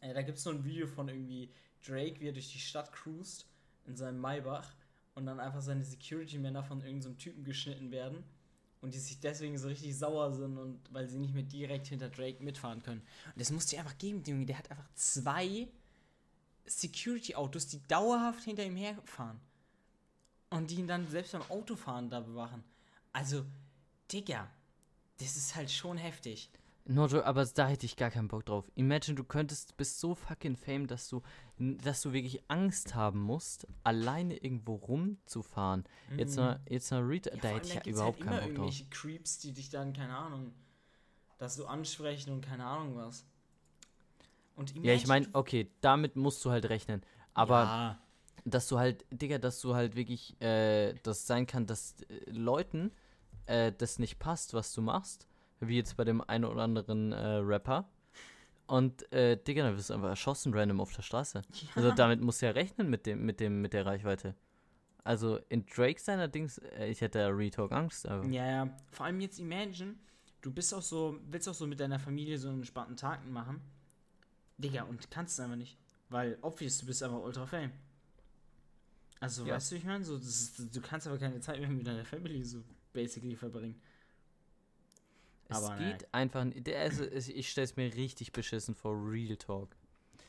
[0.00, 1.50] äh, da gibt es so ein Video von irgendwie
[1.86, 3.46] Drake, wie er durch die Stadt cruist
[3.86, 4.72] in seinem Maybach
[5.14, 8.24] und dann einfach seine Security-Männer von irgendeinem so Typen geschnitten werden
[8.84, 12.10] und die sich deswegen so richtig sauer sind und weil sie nicht mehr direkt hinter
[12.10, 13.00] Drake mitfahren können.
[13.00, 14.44] Und das musste ich einfach geben, Junge.
[14.44, 15.68] Der hat einfach zwei
[16.66, 19.40] Security-Autos, die dauerhaft hinter ihm herfahren.
[20.50, 22.62] Und die ihn dann selbst beim Autofahren da bewachen.
[23.14, 23.46] Also,
[24.12, 24.50] Digga,
[25.18, 26.50] das ist halt schon heftig.
[26.86, 28.70] Nojo, aber da hätte ich gar keinen Bock drauf.
[28.74, 31.22] Imagine, du könntest, bist so fucking fame, dass du,
[31.58, 35.84] dass du wirklich Angst haben musst, alleine irgendwo rumzufahren.
[36.10, 36.18] Mhm.
[36.18, 38.74] Jetzt mal, jetzt mal Read, ja, da hätte ich ja überhaupt halt keinen Bock drauf.
[38.90, 40.52] Creeps, die dich dann, keine Ahnung,
[41.38, 43.24] dass du ansprechen und keine Ahnung was.
[44.54, 47.02] Und ja, ich meine, okay, damit musst du halt rechnen.
[47.32, 47.98] Aber ja.
[48.44, 52.92] dass du halt, Digga, dass du halt wirklich, äh, das sein kann, dass äh, Leuten
[53.46, 55.26] äh, das nicht passt, was du machst,
[55.68, 57.88] wie jetzt bei dem einen oder anderen äh, Rapper.
[58.66, 61.42] Und, äh, Digga, dann wirst du einfach erschossen random auf der Straße.
[61.52, 61.68] Ja.
[61.74, 64.34] Also damit musst du ja rechnen mit dem, mit dem, mit der Reichweite.
[65.02, 68.08] Also in Drake seiner Dings, äh, ich hätte Retalk Angst.
[68.08, 68.26] Aber.
[68.26, 68.76] Ja, ja.
[68.90, 69.96] Vor allem jetzt imagine,
[70.40, 73.60] du bist auch so, willst auch so mit deiner Familie so einen entspannten Tag machen.
[74.56, 75.76] Digga, und kannst es einfach nicht.
[76.08, 77.72] Weil, obvious, du bist einfach ultra fame.
[79.20, 79.54] Also, ja.
[79.54, 82.42] weißt du, ich meine, so, ist, du kannst aber keine Zeit mehr mit deiner Family
[82.44, 83.80] so basically verbringen.
[85.48, 86.08] Es aber geht nein.
[86.12, 86.68] einfach nicht.
[86.74, 89.76] Also, ich stelle es mir richtig beschissen vor, Real Talk.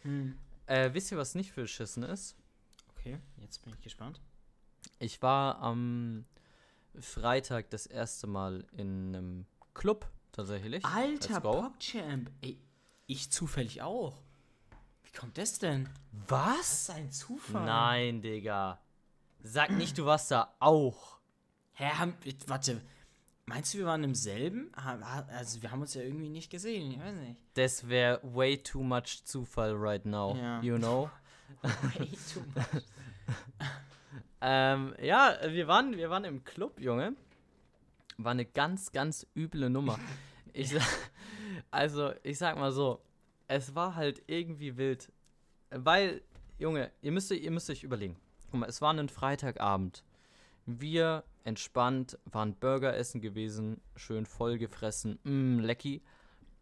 [0.03, 0.37] Hm.
[0.67, 2.35] Äh, wisst ihr, was nicht für beschissen ist?
[2.89, 4.19] Okay, jetzt bin ich gespannt.
[4.99, 6.25] Ich war am
[6.99, 10.83] Freitag das erste Mal in einem Club, tatsächlich.
[10.85, 12.31] Alter, PogChamp!
[12.41, 12.59] Ey,
[13.07, 14.23] ich zufällig auch.
[15.03, 15.89] Wie kommt das denn?
[16.27, 16.57] Was?
[16.57, 17.65] Das ist ein Zufall.
[17.65, 18.79] Nein, Digga.
[19.43, 21.19] Sag nicht, du warst da auch.
[21.73, 22.15] Hä, haben,
[22.47, 22.81] warte.
[23.47, 24.71] Meinst du, wir waren im selben?
[24.73, 27.39] Also, wir haben uns ja irgendwie nicht gesehen, ich weiß nicht.
[27.53, 30.61] Das wäre way too much Zufall right now, ja.
[30.61, 31.11] you know?
[31.61, 32.83] way too much.
[34.41, 37.15] ähm, ja, wir waren, wir waren im Club, Junge.
[38.17, 39.99] War eine ganz, ganz üble Nummer.
[40.57, 40.73] Ich,
[41.69, 43.01] also, ich sag mal so,
[43.49, 45.11] es war halt irgendwie wild.
[45.69, 46.21] Weil,
[46.57, 48.15] Junge, ihr müsst, ihr müsst euch überlegen.
[48.49, 50.05] Guck mal, es war ein Freitagabend.
[50.65, 56.01] Wir entspannt, waren Burger essen gewesen, schön voll gefressen, mmm, lecky.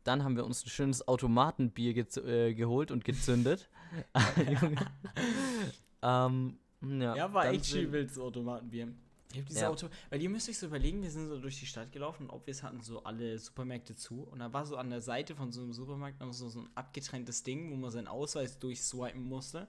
[0.04, 3.70] dann haben wir uns ein schönes Automatenbier äh, geholt und gezündet.
[6.02, 8.94] ähm, ja, ja, war echt schön wildes Automatenbier.
[9.32, 9.70] Ich hab dieses ja.
[9.70, 12.30] Auto, weil ihr müsst euch so überlegen, wir sind so durch die Stadt gelaufen und
[12.30, 15.36] ob wir es hatten so alle Supermärkte zu und da war so an der Seite
[15.36, 19.24] von so einem Supermarkt noch so, so ein abgetrenntes Ding, wo man seinen Ausweis durchswipen
[19.24, 19.68] musste,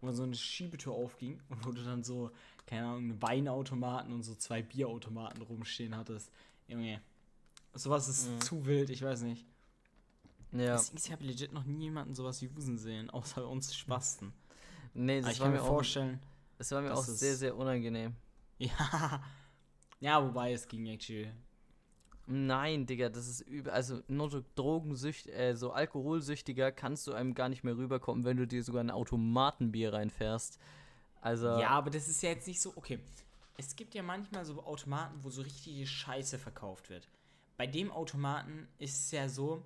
[0.00, 2.32] wo so eine Schiebetür aufging und wo du dann so,
[2.70, 6.30] keine Ahnung, einen Weinautomaten und so zwei Bierautomaten rumstehen hattest.
[6.68, 7.00] Junge,
[7.74, 8.40] sowas ist mhm.
[8.40, 9.44] zu wild, ich weiß nicht.
[10.52, 10.80] Ja.
[10.94, 14.32] Ich habe legit noch nie jemanden sowas wie Wusen sehen, außer uns Spasten.
[14.94, 16.20] Nee, das ich kann mir vorstellen.
[16.58, 18.14] Das war mir auch sehr, sehr unangenehm.
[18.58, 19.22] Ja.
[20.02, 21.30] Ja, wobei es ging actually.
[22.26, 23.70] Nein, Digga, das ist übel.
[23.70, 28.38] Also nur so Drogensücht, äh, so alkoholsüchtiger kannst du einem gar nicht mehr rüberkommen, wenn
[28.38, 30.58] du dir sogar ein Automatenbier reinfährst.
[31.20, 31.46] Also.
[31.46, 32.72] Ja, aber das ist ja jetzt nicht so.
[32.76, 32.98] Okay.
[33.56, 37.08] Es gibt ja manchmal so Automaten, wo so richtige Scheiße verkauft wird.
[37.58, 39.62] Bei dem Automaten ist es ja so,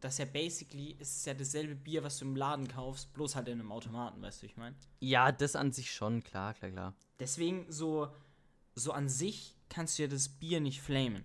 [0.00, 3.48] dass ja basically ist es ja dasselbe Bier, was du im Laden kaufst, bloß halt
[3.48, 4.76] in einem Automaten, weißt du, ich meine?
[5.00, 6.94] Ja, das an sich schon, klar, klar, klar.
[7.18, 8.12] Deswegen so
[8.78, 11.24] so an sich kannst du ja das Bier nicht flamen.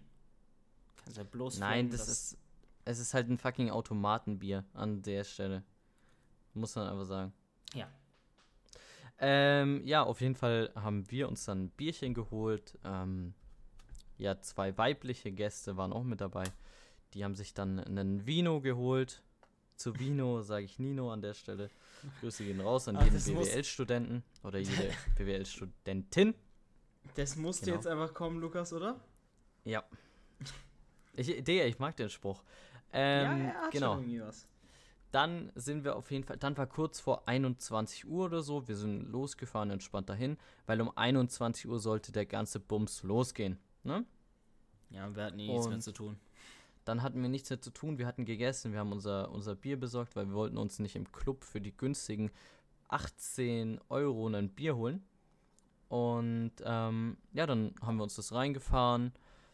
[0.97, 2.37] Kannst ja bloß Nein, flamen, das ist.
[2.85, 5.63] Es ist halt ein fucking Automatenbier an der Stelle.
[6.53, 7.33] Muss man einfach sagen.
[7.73, 7.87] Ja.
[9.19, 12.77] Ähm, ja, auf jeden Fall haben wir uns dann ein Bierchen geholt.
[12.83, 13.33] Ähm,
[14.17, 16.43] ja, zwei weibliche Gäste waren auch mit dabei.
[17.13, 19.21] Die haben sich dann einen Vino geholt.
[19.75, 21.69] Zu Vino sage ich Nino an der Stelle.
[22.19, 26.35] Grüße gehen raus an Ach, jeden BWL-Studenten oder jede BWL-Studentin.
[27.15, 27.77] Das musste genau.
[27.77, 28.99] jetzt einfach kommen, Lukas, oder?
[29.65, 29.83] Ja.
[31.15, 32.43] Ich, Digga, ich mag den Spruch.
[32.91, 33.93] Ähm, ja, er hat genau.
[33.93, 34.47] schon irgendwie was.
[35.13, 38.75] Dann sind wir auf jeden Fall, dann war kurz vor 21 Uhr oder so, wir
[38.75, 44.05] sind losgefahren, entspannt dahin, weil um 21 Uhr sollte der ganze Bums losgehen, ne?
[44.89, 46.17] Ja, wir hatten eh nichts mehr zu tun.
[46.83, 49.79] Dann hatten wir nichts mehr zu tun, wir hatten gegessen, wir haben unser, unser Bier
[49.79, 52.31] besorgt, weil wir wollten uns nicht im Club für die günstigen
[52.87, 55.03] 18 Euro ein Bier holen.
[55.89, 59.13] Und ähm, ja, dann haben wir uns das reingefahren,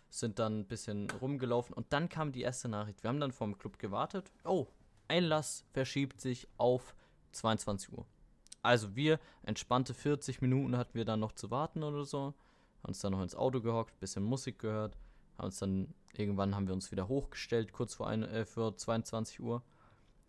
[0.09, 3.03] sind dann ein bisschen rumgelaufen und dann kam die erste Nachricht.
[3.03, 4.31] Wir haben dann vom Club gewartet.
[4.45, 4.65] Oh,
[5.09, 6.95] Einlass verschiebt sich auf
[7.31, 8.05] 22 Uhr.
[8.61, 12.33] Also wir, entspannte 40 Minuten hatten wir dann noch zu warten oder so.
[12.83, 14.97] Haben uns dann noch ins Auto gehockt, bisschen Musik gehört.
[15.37, 19.39] Haben uns dann, irgendwann haben wir uns wieder hochgestellt, kurz vor ein, äh, für 22
[19.39, 19.63] Uhr.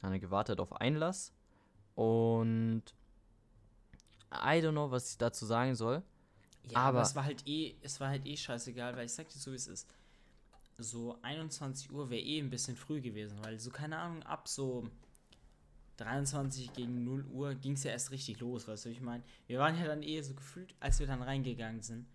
[0.02, 1.32] Haben dann gewartet auf Einlass.
[1.94, 2.82] Und
[4.32, 6.02] I don't know, was ich dazu sagen soll.
[6.64, 9.28] Ja, aber, aber, es war halt eh, es war halt eh scheißegal, weil ich sag
[9.28, 9.88] dir so, wie es ist.
[10.82, 14.88] So 21 Uhr wäre eh ein bisschen früh gewesen, weil so, keine Ahnung, ab so
[15.98, 19.22] 23 gegen 0 Uhr ging es ja erst richtig los, weißt du, ich meine.
[19.46, 22.06] Wir waren ja dann eh so gefühlt, als wir dann reingegangen sind.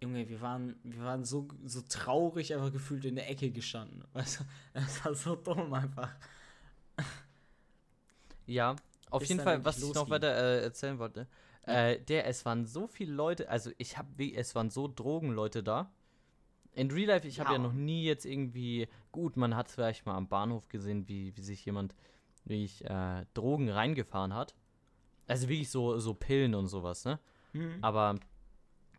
[0.00, 4.04] Junge, wir waren, wir waren so, so traurig einfach gefühlt in der Ecke gestanden.
[4.12, 6.14] Weißt du, das war so dumm einfach.
[8.46, 8.76] Ja,
[9.10, 11.26] auf jeden Fall, was ich noch weiter äh, erzählen wollte.
[11.62, 15.92] Äh, der, es waren so viele Leute, also ich habe, es waren so Drogenleute da.
[16.78, 17.56] In Real Life, ich habe ja.
[17.56, 21.42] ja noch nie jetzt irgendwie, gut, man hat vielleicht mal am Bahnhof gesehen, wie, wie
[21.42, 21.94] sich jemand,
[22.44, 24.54] wie ich, äh, Drogen reingefahren hat.
[25.26, 27.18] Also wirklich so, so Pillen und sowas, ne?
[27.52, 27.78] Mhm.
[27.82, 28.14] Aber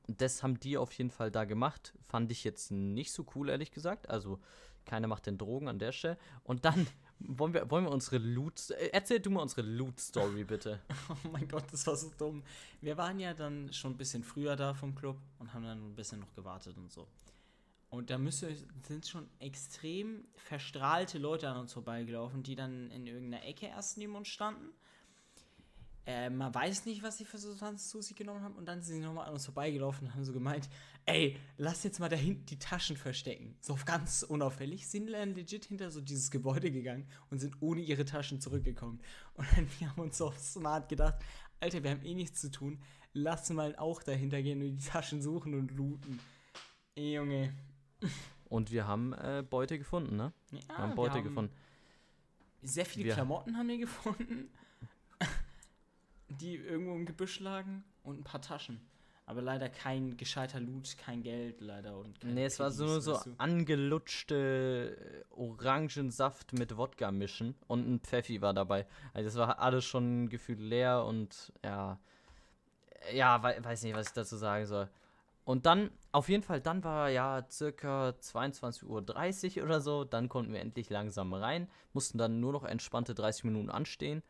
[0.07, 1.93] das haben die auf jeden Fall da gemacht.
[2.07, 4.09] Fand ich jetzt nicht so cool, ehrlich gesagt.
[4.09, 4.39] Also,
[4.85, 6.17] keiner macht den Drogen an der Stelle.
[6.43, 6.87] Und dann
[7.19, 8.71] wollen wir, wollen wir unsere Loot.
[8.71, 10.81] Äh, erzähl du mal unsere Loot-Story, bitte.
[11.09, 12.43] oh mein Gott, das war so dumm.
[12.81, 15.95] Wir waren ja dann schon ein bisschen früher da vom Club und haben dann ein
[15.95, 17.07] bisschen noch gewartet und so.
[17.89, 18.56] Und da müsste,
[18.88, 24.15] sind schon extrem verstrahlte Leute an uns vorbeigelaufen, die dann in irgendeiner Ecke erst neben
[24.15, 24.69] uns standen
[26.10, 28.56] äh, man weiß nicht, was sie für Substanzen zu sich genommen haben.
[28.56, 30.67] Und dann sind sie nochmal an uns vorbeigelaufen und haben so gemeint,
[31.06, 33.56] ey, lass jetzt mal da hinten die Taschen verstecken.
[33.62, 38.06] So ganz unauffällig sind dann legit hinter so dieses Gebäude gegangen und sind ohne ihre
[38.06, 38.99] Taschen zurückgekommen.
[39.36, 41.15] Und dann wir haben uns so smart gedacht,
[41.60, 42.82] Alter, wir haben eh nichts zu tun.
[43.13, 46.19] Lass mal auch dahinter gehen und die Taschen suchen und looten.
[46.95, 47.54] Ey, Junge.
[48.49, 50.33] Und wir haben äh, Beute gefunden, ne?
[50.51, 51.53] Ja, wir haben Beute wir haben gefunden.
[52.62, 54.49] Sehr viele wir Klamotten haben wir gefunden
[56.29, 58.79] die irgendwo im Gebüsch lagen und ein paar Taschen.
[59.25, 61.99] Aber leider kein gescheiter Loot, kein Geld leider.
[61.99, 64.97] Und nee, es war so nur so angelutschte
[65.29, 68.88] äh, Orangensaft mit Wodka mischen und ein Pfeffi war dabei.
[69.13, 71.99] Also es war alles schon gefühlt leer und ja,
[73.13, 74.89] ja, weiß nicht, was ich dazu sagen soll.
[75.49, 80.53] Und dann, auf jeden Fall, dann war ja circa 22.30 Uhr oder so, dann konnten
[80.53, 84.21] wir endlich langsam rein, mussten dann nur noch entspannte 30 Minuten anstehen.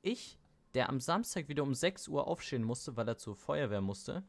[0.00, 0.38] Ich
[0.72, 4.22] der am Samstag wieder um 6 Uhr aufstehen musste, weil er zur Feuerwehr musste,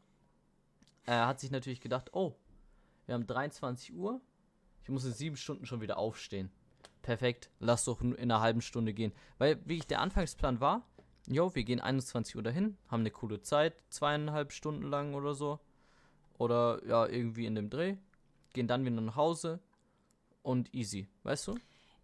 [1.06, 2.36] äh, hat sich natürlich gedacht, oh,
[3.06, 4.20] wir haben 23 Uhr,
[4.82, 6.50] ich muss in sieben Stunden schon wieder aufstehen.
[7.00, 9.14] perfekt, lass doch in einer halben Stunde gehen.
[9.38, 10.86] Weil, wie ich der Anfangsplan war,
[11.28, 15.60] jo, wir gehen 21 Uhr dahin, haben eine coole Zeit, zweieinhalb Stunden lang oder so.
[16.38, 17.96] Oder ja, irgendwie in dem Dreh.
[18.52, 19.60] Gehen dann wieder nach Hause
[20.42, 21.54] und easy, weißt du?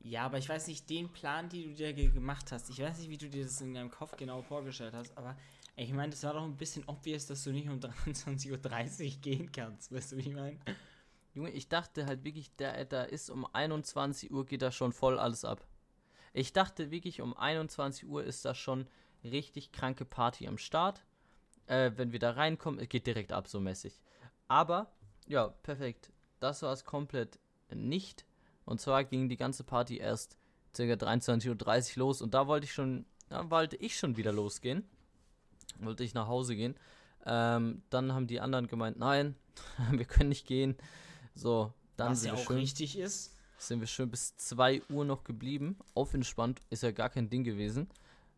[0.01, 2.99] Ja, aber ich weiß nicht, den Plan, den du dir ge- gemacht hast, ich weiß
[2.99, 5.37] nicht, wie du dir das in deinem Kopf genau vorgestellt hast, aber
[5.77, 8.51] ich meine, das war doch ein bisschen obvious, dass du nicht um 23.30
[9.15, 10.59] Uhr gehen kannst, weißt du, wie ich meine?
[11.35, 15.19] Junge, ich dachte halt wirklich, der, da ist um 21 Uhr geht da schon voll
[15.19, 15.67] alles ab.
[16.35, 18.87] Ich dachte wirklich, um 21 Uhr ist da schon
[19.25, 21.05] richtig kranke Party am Start.
[21.67, 24.01] Äh, wenn wir da reinkommen, es geht direkt ab, so mäßig.
[24.53, 24.93] Aber,
[25.29, 26.13] ja, perfekt.
[26.39, 27.39] Das war es komplett
[27.75, 28.27] nicht.
[28.67, 30.37] Und zwar ging die ganze Party erst
[30.77, 30.83] ca.
[30.83, 31.49] 23.30
[31.97, 34.85] Uhr los und da wollte ich schon, da wollte ich schon wieder losgehen.
[35.79, 36.77] Wollte ich nach Hause gehen.
[37.25, 39.37] Ähm, dann haben die anderen gemeint, nein,
[39.91, 40.77] wir können nicht gehen.
[41.35, 43.35] So, dann Was sind, ja wir auch schön, richtig ist.
[43.57, 45.79] sind wir schön bis 2 Uhr noch geblieben.
[45.95, 47.89] Auf entspannt, ist ja gar kein Ding gewesen.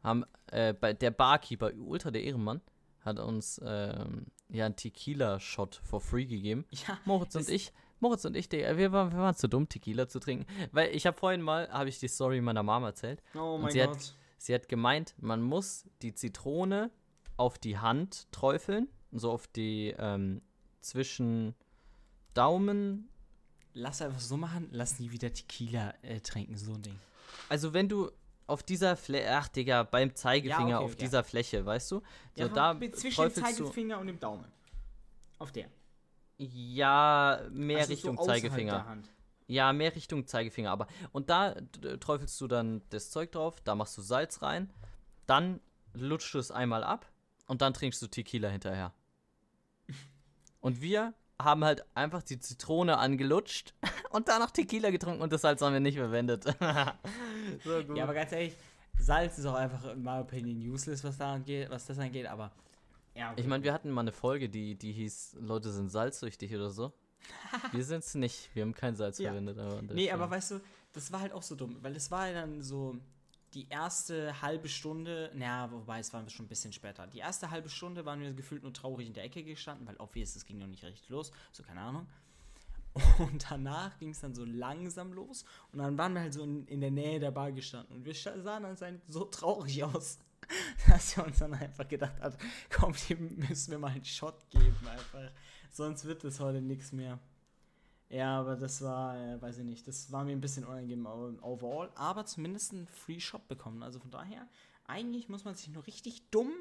[0.05, 2.61] Haben, äh, bei der Barkeeper, Ultra der Ehrenmann,
[3.01, 6.65] hat uns ähm, ja einen Tequila-Shot for free gegeben.
[6.87, 10.09] Ja, Moritz und ich, Moritz und ich, Digga, wir waren, wir waren zu dumm, Tequila
[10.09, 10.47] zu trinken.
[10.73, 13.23] Weil ich habe vorhin mal, habe ich die Story meiner Mama erzählt.
[13.35, 14.15] oh Und mein sie hat- Gott.
[14.37, 16.91] Sie hat gemeint, man muss die Zitrone
[17.39, 20.43] auf die Hand träufeln, so auf die ähm,
[20.83, 21.55] zwischen
[22.35, 23.09] Daumen.
[23.73, 26.99] Lass einfach so machen, lass nie wieder Tequila äh, trinken, so ein Ding.
[27.49, 28.11] Also wenn du
[28.47, 30.99] auf dieser Fläche, ach Digga, beim Zeigefinger Ja, okay, auf ja.
[30.99, 31.97] dieser Fläche, weißt du?
[31.97, 32.03] So
[32.43, 34.45] Ja, da zwischen dem Zeigefinger und dem Daumen.
[35.39, 35.69] Auf der.
[36.39, 38.99] ja, mehr Also so Richtung der Zeigefinger.
[39.47, 41.55] Ja, mehr Richtung Zeigefinger, aber und da
[42.01, 44.73] träufelst du dann das Zeug drauf, da machst du Salz rein,
[45.27, 45.61] dann
[45.93, 47.11] lutschst du es einmal ab
[47.47, 48.93] und dann trinkst du Tequila hinterher.
[50.61, 53.75] Und wir haben halt einfach die Zitrone angelutscht
[54.11, 56.45] und danach Tequila getrunken und das Salz haben wir nicht verwendet.
[57.65, 57.95] so.
[57.95, 58.55] Ja, aber ganz ehrlich,
[58.99, 62.53] Salz ist auch einfach in my opinion useless, was, da angeht, was das angeht, aber.
[63.15, 63.43] Ja, okay.
[63.43, 66.93] ich meine, wir hatten mal eine Folge, die, die hieß Leute sind salzsüchtig oder so.
[67.73, 69.31] Wir sind's nicht, wir haben kein Salz Ja.
[69.31, 69.59] verwendet.
[69.59, 70.61] Aber Nee, aber weißt du,
[70.93, 72.97] das war halt auch so dumm, weil es war ja dann so
[73.55, 77.07] die erste halbe Stunde, naja, wobei es war schon ein bisschen später.
[77.07, 80.35] Die erste halbe Stunde waren wir gefühlt nur traurig in der Ecke gestanden, weil obvious,
[80.35, 82.07] es ging noch nicht richtig los, so keine Ahnung.
[83.19, 86.65] Und danach ging es dann so langsam los und dann waren wir halt so in,
[86.67, 90.19] in der Nähe der Bar gestanden und wir sahen anscheinend so traurig aus,
[90.89, 92.39] dass wir uns dann einfach gedacht hat,
[92.71, 95.29] komm, dem müssen wir mal einen Shot geben einfach,
[95.73, 97.19] sonst wird das heute nichts mehr.
[98.11, 101.07] Ja, aber das war, äh, weiß ich nicht, das war mir ein bisschen unangenehm
[101.43, 103.83] overall, aber zumindest einen Free Shop bekommen.
[103.83, 104.47] Also von daher,
[104.87, 106.53] eigentlich muss man sich nur richtig dumm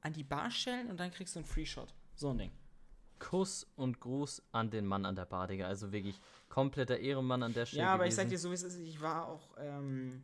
[0.00, 1.94] an die Bar stellen und dann kriegst du einen Free Shot.
[2.16, 2.50] So ein Ding.
[3.18, 5.66] Kuss und Gruß an den Mann an der Bar, Digga.
[5.66, 7.82] Also wirklich kompletter Ehrenmann an der Stelle.
[7.82, 8.30] Ja, aber ich sag gewesen.
[8.30, 10.22] dir so, wie es ist, ich war auch, ähm,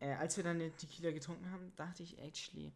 [0.00, 2.72] äh, als wir dann den Tequila getrunken haben, dachte ich actually,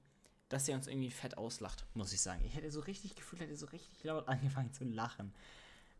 [0.49, 2.41] dass er uns irgendwie fett auslacht, muss ich sagen.
[2.45, 5.33] Ich hätte so richtig gefühlt, hätte so richtig laut angefangen zu lachen.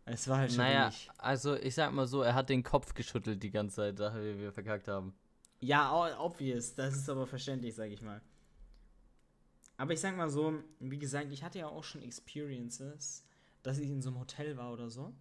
[0.05, 1.11] Es war halt schon Naja, wenig.
[1.19, 4.39] also ich sag mal so, er hat den Kopf geschüttelt die ganze Zeit, da wir,
[4.39, 5.15] wir verkackt haben.
[5.61, 6.75] Ja, obvious.
[6.75, 8.21] Das ist aber verständlich, sag ich mal.
[9.77, 13.25] Aber ich sag mal so, wie gesagt, ich hatte ja auch schon Experiences,
[13.63, 15.13] dass ich in so einem Hotel war oder so.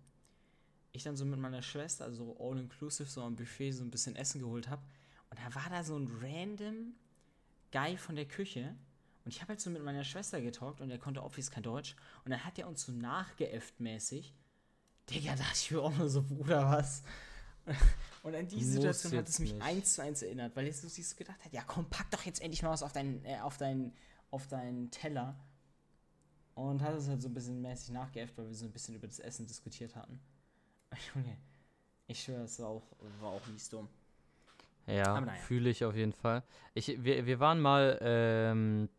[0.93, 4.39] Ich dann so mit meiner Schwester, also all-inclusive, so am Buffet so ein bisschen Essen
[4.39, 4.81] geholt habe.
[5.29, 6.93] Und da war da so ein random
[7.71, 8.75] Guy von der Küche.
[9.25, 11.95] Und ich habe halt so mit meiner Schwester getalkt und er konnte obvious kein Deutsch.
[12.23, 14.33] Und dann hat er uns so nachgeäfft mäßig.
[15.09, 17.03] Digga, dachte ich mir auch nur so, Bruder, was?
[18.23, 19.61] Und an die Muss Situation hat es mich nicht.
[19.61, 22.23] eins zu eins erinnert, weil jetzt so sich so gedacht hat, ja komm, pack doch
[22.23, 23.93] jetzt endlich mal was auf deinen, äh, auf deinen,
[24.35, 25.33] auf deinen Teller.
[26.55, 29.07] Und hat es halt so ein bisschen mäßig nachgeäfft, weil wir so ein bisschen über
[29.07, 30.19] das Essen diskutiert hatten.
[31.15, 31.37] Junge,
[32.07, 32.83] ich schwöre, es war auch,
[33.19, 33.89] war auch mies dumm.
[34.87, 35.33] Ja, naja.
[35.41, 36.43] fühle ich auf jeden Fall.
[36.73, 38.89] Ich, wir, wir waren mal, ähm,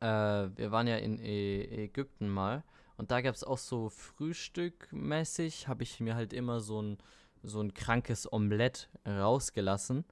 [0.00, 2.62] äh, wir waren ja in Ä Ägypten mal
[2.96, 6.98] und da gab es auch so Frühstückmäßig, habe ich mir halt immer so ein,
[7.42, 10.04] so ein krankes Omelett rausgelassen.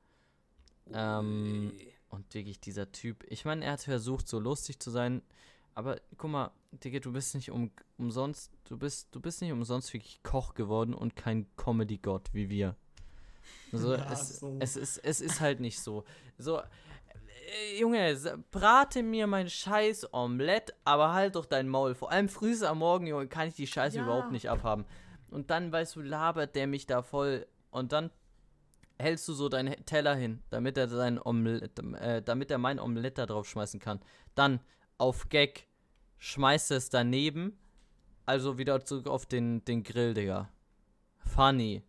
[0.92, 1.72] Ähm,
[2.09, 5.22] Und wirklich dieser Typ, ich meine, er hat versucht, so lustig zu sein,
[5.74, 9.92] aber guck mal, Digga, du bist nicht um, umsonst, du bist, du bist nicht umsonst
[9.92, 12.76] wirklich Koch geworden und kein Comedy-Gott wie wir.
[13.72, 14.56] Also Ja, es, so.
[14.61, 16.04] es, ist, es ist halt nicht so.
[16.38, 18.16] So, äh, Junge,
[18.50, 21.94] brate mir mein scheiß Omelett, aber halt doch dein Maul.
[21.94, 24.02] Vor allem früh am Morgen, Junge, kann ich die Scheiße Ja.
[24.04, 24.84] überhaupt nicht abhaben.
[25.30, 27.46] Und dann, weißt du, labert der mich da voll.
[27.70, 28.11] Und dann
[28.99, 33.18] hältst du so deinen Teller hin, damit er sein Omelett, äh, damit er mein Omelett
[33.18, 34.01] da drauf schmeißen kann.
[34.34, 34.61] Dann
[34.99, 35.66] auf Gag
[36.18, 37.59] schmeißt es daneben,
[38.26, 40.49] also wieder zurück auf den, den Grill, Digga.
[41.18, 41.82] Funny.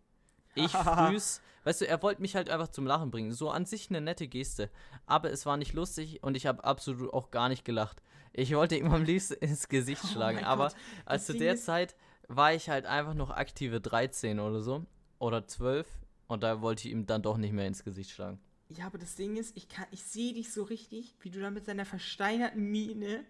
[0.54, 3.32] Ich frühs weißt du, er wollte mich halt einfach zum Lachen bringen.
[3.32, 4.70] So an sich eine nette Geste.
[5.06, 8.02] Aber es war nicht lustig und ich habe absolut auch gar nicht gelacht.
[8.32, 10.44] Ich wollte ihm am liebsten ins Gesicht Oh schlagen.
[10.44, 11.96] aber Gott, als zu der Zeit
[12.28, 14.84] war ich halt einfach noch aktive 13 oder so.
[15.18, 15.86] Oder 12.
[16.30, 18.38] Und da wollte ich ihm dann doch nicht mehr ins Gesicht schlagen.
[18.68, 21.50] Ja, aber das Ding ist, ich kann, ich sehe dich so richtig, wie du da
[21.50, 23.24] mit deiner versteinerten Miene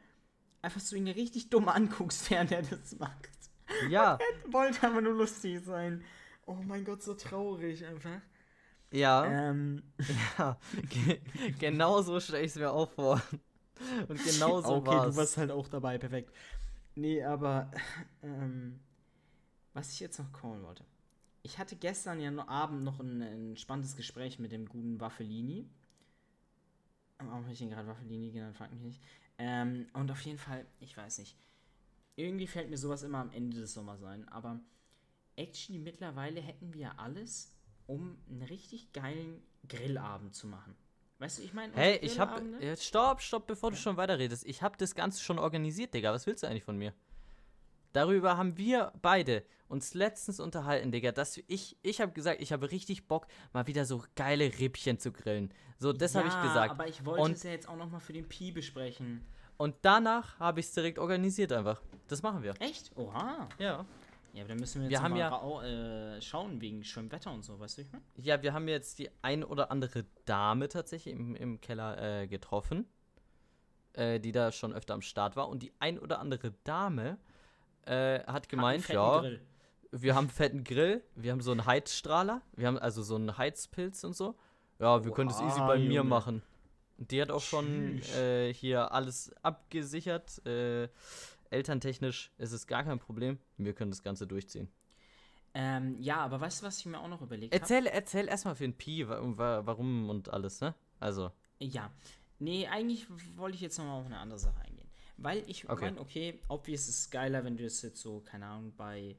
[0.60, 3.30] einfach so ihn richtig dumm anguckst, während er das macht.
[3.88, 4.18] Ja,
[4.50, 6.04] Wollte aber nur lustig sein.
[6.44, 8.20] Oh mein Gott, so traurig einfach.
[8.90, 9.24] ja.
[9.50, 9.82] Ähm,
[10.38, 10.58] Ja,
[10.90, 11.20] ge
[11.58, 13.22] genau so stelle ich es mir auch vor.
[14.08, 15.14] Und genau so okay, war's.
[15.14, 16.34] du warst halt auch dabei, perfekt.
[16.96, 17.70] Nee, aber
[18.22, 18.78] ähm,
[19.72, 20.84] was ich jetzt noch callen wollte.
[21.42, 25.68] Ich hatte gestern ja noch Abend noch ein, ein spannendes Gespräch mit dem guten Waffelini.
[27.18, 28.56] Warum habe ich ihn gerade Waffelini genannt?
[28.56, 29.00] Frag mich nicht.
[29.38, 31.36] Ähm, und auf jeden Fall, ich weiß nicht.
[32.16, 34.28] Irgendwie fällt mir sowas immer am Ende des Sommers ein.
[34.28, 34.60] Aber
[35.36, 37.54] actually mittlerweile hätten wir alles,
[37.86, 40.74] um einen richtig geilen Grillabend zu machen.
[41.18, 42.42] Weißt du, ich meine, Hey, ich hab.
[42.60, 44.46] Ja, stopp, stopp, bevor du schon weiterredest.
[44.46, 46.12] Ich hab das Ganze schon organisiert, Digga.
[46.12, 46.94] Was willst du eigentlich von mir?
[47.92, 52.70] Darüber haben wir beide uns letztens unterhalten, Digga, dass ich, ich habe gesagt, ich habe
[52.70, 55.52] richtig Bock, mal wieder so geile Rippchen zu grillen.
[55.78, 56.70] So, das habe ich Ja, gesagt.
[56.72, 59.24] aber ich wollte Und- es ja jetzt auch nochmal für den Pi besprechen.
[59.56, 61.82] Und danach habe ich es direkt organisiert einfach.
[62.08, 62.54] Das machen wir.
[62.60, 62.90] Echt?
[62.96, 63.48] Oha.
[63.58, 63.84] Ja.
[64.32, 67.32] Ja, aber dann müssen wir jetzt Wir mal ja- rau- äh, schauen wegen schönem Wetter
[67.32, 68.00] und so, weißt du, ich mein?
[68.16, 72.86] Ja, wir haben jetzt die ein oder andere Dame tatsächlich im, im Keller äh, getroffen,
[73.94, 75.48] äh, die da schon öfter am Start war.
[75.48, 77.18] Und die ein oder andere Dame
[77.90, 79.40] äh, hat gemeint, ja, Grill.
[79.90, 83.36] wir haben einen fetten Grill, wir haben so einen Heizstrahler, wir haben also so einen
[83.36, 84.36] Heizpilz und so.
[84.78, 86.08] Ja, wir können das easy bei mir Junge.
[86.08, 86.42] machen.
[86.98, 90.44] Und die hat auch schon äh, hier alles abgesichert.
[90.46, 90.88] Äh,
[91.50, 93.38] elterntechnisch ist es gar kein Problem.
[93.56, 94.68] Wir können das Ganze durchziehen.
[95.52, 97.60] Ähm, ja, aber weißt du, was ich mir auch noch überlegt habe?
[97.60, 100.74] Erzähl, erzähl erstmal für den Pi, wa- wa- warum und alles, ne?
[101.00, 101.32] Also.
[101.58, 101.90] Ja.
[102.38, 104.88] Nee, eigentlich wollte ich jetzt nochmal auf eine andere Sache eingehen.
[105.22, 105.84] Weil ich Okay.
[105.84, 109.16] meine, okay, obvious ist es geiler, wenn du das jetzt so, keine Ahnung, bei,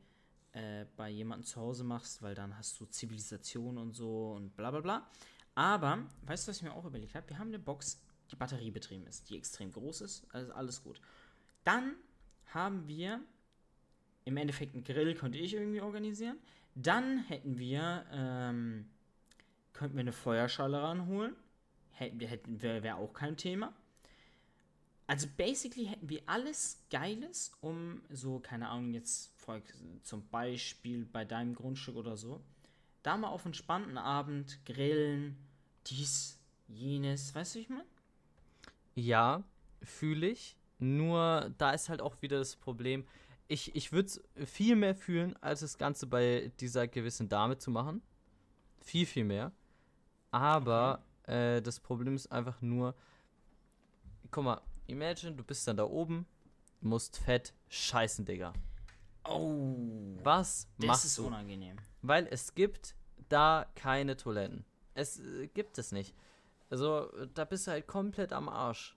[0.53, 4.71] äh, bei jemandem zu Hause machst, weil dann hast du Zivilisation und so und bla
[4.71, 5.07] bla bla.
[5.53, 7.29] Aber, weißt du, was ich mir auch überlegt habe?
[7.29, 10.99] Wir haben eine Box, die batteriebetrieben ist, die extrem groß ist, also alles gut.
[11.63, 11.95] Dann
[12.47, 13.21] haben wir
[14.25, 16.37] im Endeffekt einen Grill, könnte ich irgendwie organisieren.
[16.73, 18.89] Dann hätten wir, ähm,
[19.73, 21.35] könnten wir eine Feuerschale ranholen.
[21.91, 23.73] Hätten, hätten wäre wär auch kein Thema.
[25.11, 29.33] Also basically hätten wir alles Geiles, um so, keine Ahnung, jetzt
[30.03, 32.39] zum Beispiel bei deinem Grundstück oder so,
[33.03, 35.35] da mal auf einen spannenden Abend grillen,
[35.85, 36.39] dies,
[36.69, 37.85] jenes, weißt du, wie ich meine?
[38.95, 39.43] Ja,
[39.83, 40.55] fühle ich.
[40.79, 43.05] Nur da ist halt auch wieder das Problem.
[43.49, 47.69] Ich, ich würde es viel mehr fühlen, als das Ganze bei dieser gewissen Dame zu
[47.69, 48.01] machen.
[48.79, 49.51] Viel, viel mehr.
[50.31, 52.95] Aber äh, das Problem ist einfach nur,
[54.31, 54.61] guck mal,
[54.91, 56.25] imagine, du bist dann da oben,
[56.81, 58.53] musst fett scheißen, Digga.
[59.23, 61.27] Oh, Was das machst ist du?
[61.27, 61.77] unangenehm.
[62.01, 62.95] Weil es gibt
[63.29, 64.65] da keine Toiletten.
[64.93, 66.15] Es äh, gibt es nicht.
[66.69, 68.95] Also, da bist du halt komplett am Arsch.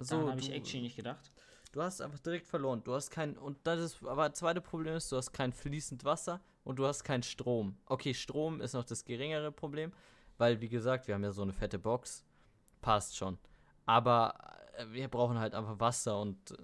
[0.00, 1.30] So, habe ich actually nicht gedacht.
[1.72, 2.82] Du hast einfach direkt verloren.
[2.84, 3.36] Du hast kein.
[3.38, 4.02] Und das ist.
[4.04, 7.76] Aber das zweite Problem ist, du hast kein fließend Wasser und du hast keinen Strom.
[7.86, 9.92] Okay, Strom ist noch das geringere Problem,
[10.38, 12.24] weil, wie gesagt, wir haben ja so eine fette Box.
[12.80, 13.38] Passt schon.
[13.86, 14.34] Aber
[14.76, 16.56] äh, wir brauchen halt einfach Wasser und äh,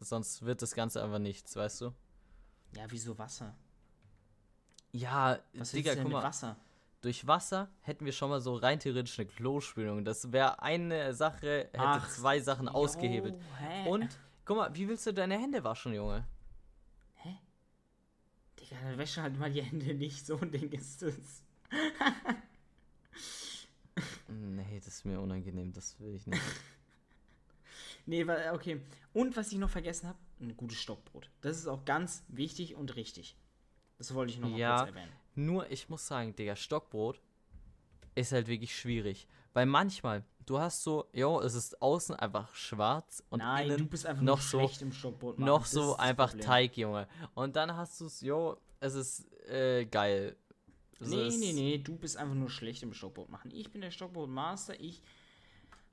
[0.00, 1.94] sonst wird das Ganze einfach nichts, weißt du?
[2.76, 3.54] Ja, wieso Wasser?
[4.92, 6.22] Ja, Was Digga, guck mal.
[6.22, 6.56] Wasser?
[7.02, 10.04] Durch Wasser hätten wir schon mal so rein theoretisch eine Klospülung.
[10.04, 13.36] Das wäre eine Sache, hätte Ach, zwei Sachen ausgehebelt.
[13.58, 13.88] Hä?
[13.88, 16.24] Und, guck mal, wie willst du deine Hände waschen, Junge?
[18.58, 20.26] Digga, dann wäsche halt mal die Hände nicht.
[20.26, 21.44] So ein Ding ist es.
[24.28, 26.42] Nee, das ist mir unangenehm, das will ich nicht.
[28.06, 28.80] Nee, weil, okay.
[29.12, 31.28] Und was ich noch vergessen habe, ein gutes Stockbrot.
[31.40, 33.36] Das ist auch ganz wichtig und richtig.
[33.98, 34.76] Das wollte ich noch mal Ja.
[34.78, 35.12] kurz erwähnen.
[35.34, 37.20] Nur, ich muss sagen, Digga, Stockbrot
[38.14, 39.26] ist halt wirklich schwierig.
[39.54, 43.86] Weil manchmal, du hast so, jo, es ist außen einfach schwarz und Nein, innen du
[43.86, 45.46] bist einfach noch so- schlecht im Stockbrot machen.
[45.48, 46.32] noch Das so einfach.
[46.34, 47.08] Teig, Junge.
[47.34, 50.36] Und dann hast du es, jo, es ist äh, geil.
[50.98, 53.50] Es Nee, ist- nee, nee, du bist einfach nur schlecht im Stockbrot machen.
[53.52, 55.02] Ich bin der Stockbrot-Master, ich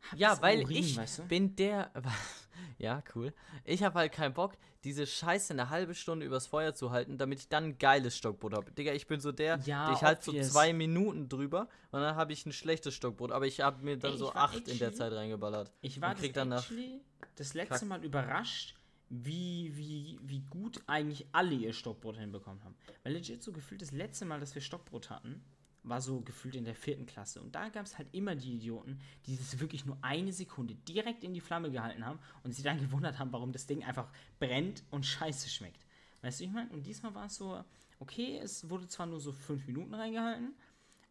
[0.09, 1.23] hab Ja, das weil Urin, ich weißt du?
[1.27, 1.91] bin der.
[2.77, 3.33] ja, cool.
[3.65, 7.39] Ich habe halt keinen Bock, diese Scheiße eine halbe Stunde übers Feuer zu halten, damit
[7.39, 8.71] ich dann ein geiles Stockbrot habe.
[8.71, 12.33] Digga, ich bin so der, Ja, ich halte so zwei Minuten drüber und dann habe
[12.33, 13.31] ich ein schlechtes Stockbrot.
[13.31, 15.71] Aber ich habe mir dann Ey, so ich acht in der actually- Zeit reingeballert.
[15.81, 17.01] Ich war und krieg das actually
[17.35, 18.75] das letzte Kack- Mal überrascht,
[19.09, 22.75] wie, wie, wie gut eigentlich alle ihr Stockbrot hinbekommen haben.
[23.03, 25.43] Weil legit so gefühlt das letzte Mal, dass wir Stockbrot hatten,
[25.83, 27.41] war so gefühlt in der vierten Klasse.
[27.41, 31.23] Und da gab es halt immer die Idioten, die das wirklich nur eine Sekunde direkt
[31.23, 34.83] in die Flamme gehalten haben und sich dann gewundert haben, warum das Ding einfach brennt
[34.91, 35.79] und scheiße schmeckt.
[36.21, 36.69] Weißt du, ich meine?
[36.71, 37.63] Und diesmal war es so,
[37.99, 40.55] okay, es wurde zwar nur so fünf Minuten reingehalten,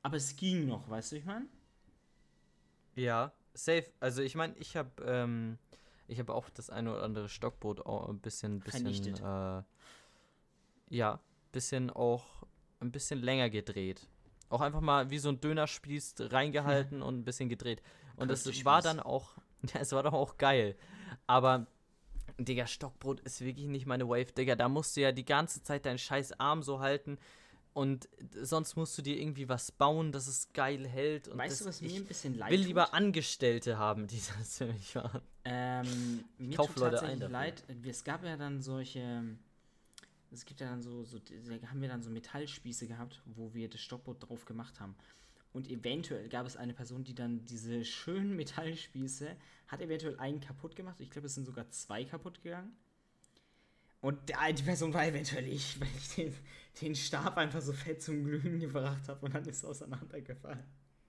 [0.02, 1.46] aber es ging noch, weißt du, ich meine?
[2.94, 3.86] Ja, safe.
[4.00, 5.58] Also ich meine, ich habe ähm,
[6.08, 9.20] ich habe auch das eine oder andere Stockbrot auch ein bisschen, bisschen, Vernichtet.
[9.20, 9.62] äh,
[10.90, 11.20] ja,
[11.52, 12.24] bisschen auch
[12.80, 14.08] ein bisschen länger gedreht.
[14.48, 17.82] Auch einfach mal wie so ein Dönerspieß reingehalten und ein bisschen gedreht.
[18.16, 19.32] Und das war dann auch,
[19.72, 20.76] ja, es war doch auch geil.
[21.26, 21.66] Aber,
[22.38, 24.56] Digga, Stockbrot ist wirklich nicht meine Wave, Digga.
[24.56, 27.18] Da musst du ja die ganze Zeit deinen scheiß Arm so halten.
[27.74, 28.08] Und
[28.42, 31.28] sonst musst du dir irgendwie was bauen, dass es geil hält.
[31.28, 32.66] Und weißt das, du, was mir ich ein bisschen leid will tut?
[32.66, 35.20] lieber Angestellte haben, die das für mich machen.
[35.44, 37.32] Ähm, mir kauf tut Leute tatsächlich ein dafür.
[37.32, 37.64] leid.
[37.84, 39.36] Es gab ja dann solche.
[40.30, 43.68] Es gibt ja dann so, so, da haben wir dann so Metallspieße gehabt, wo wir
[43.68, 44.96] das Stockbrot drauf gemacht haben.
[45.52, 49.36] Und eventuell gab es eine Person, die dann diese schönen Metallspieße
[49.68, 51.00] hat eventuell einen kaputt gemacht.
[51.00, 52.74] Ich glaube, es sind sogar zwei kaputt gegangen.
[54.02, 56.34] Und der- die Person war eventuell ich, weil ich den,
[56.82, 60.62] den Stab einfach so fett zum Glühen gebracht habe und dann ist es auseinandergefallen.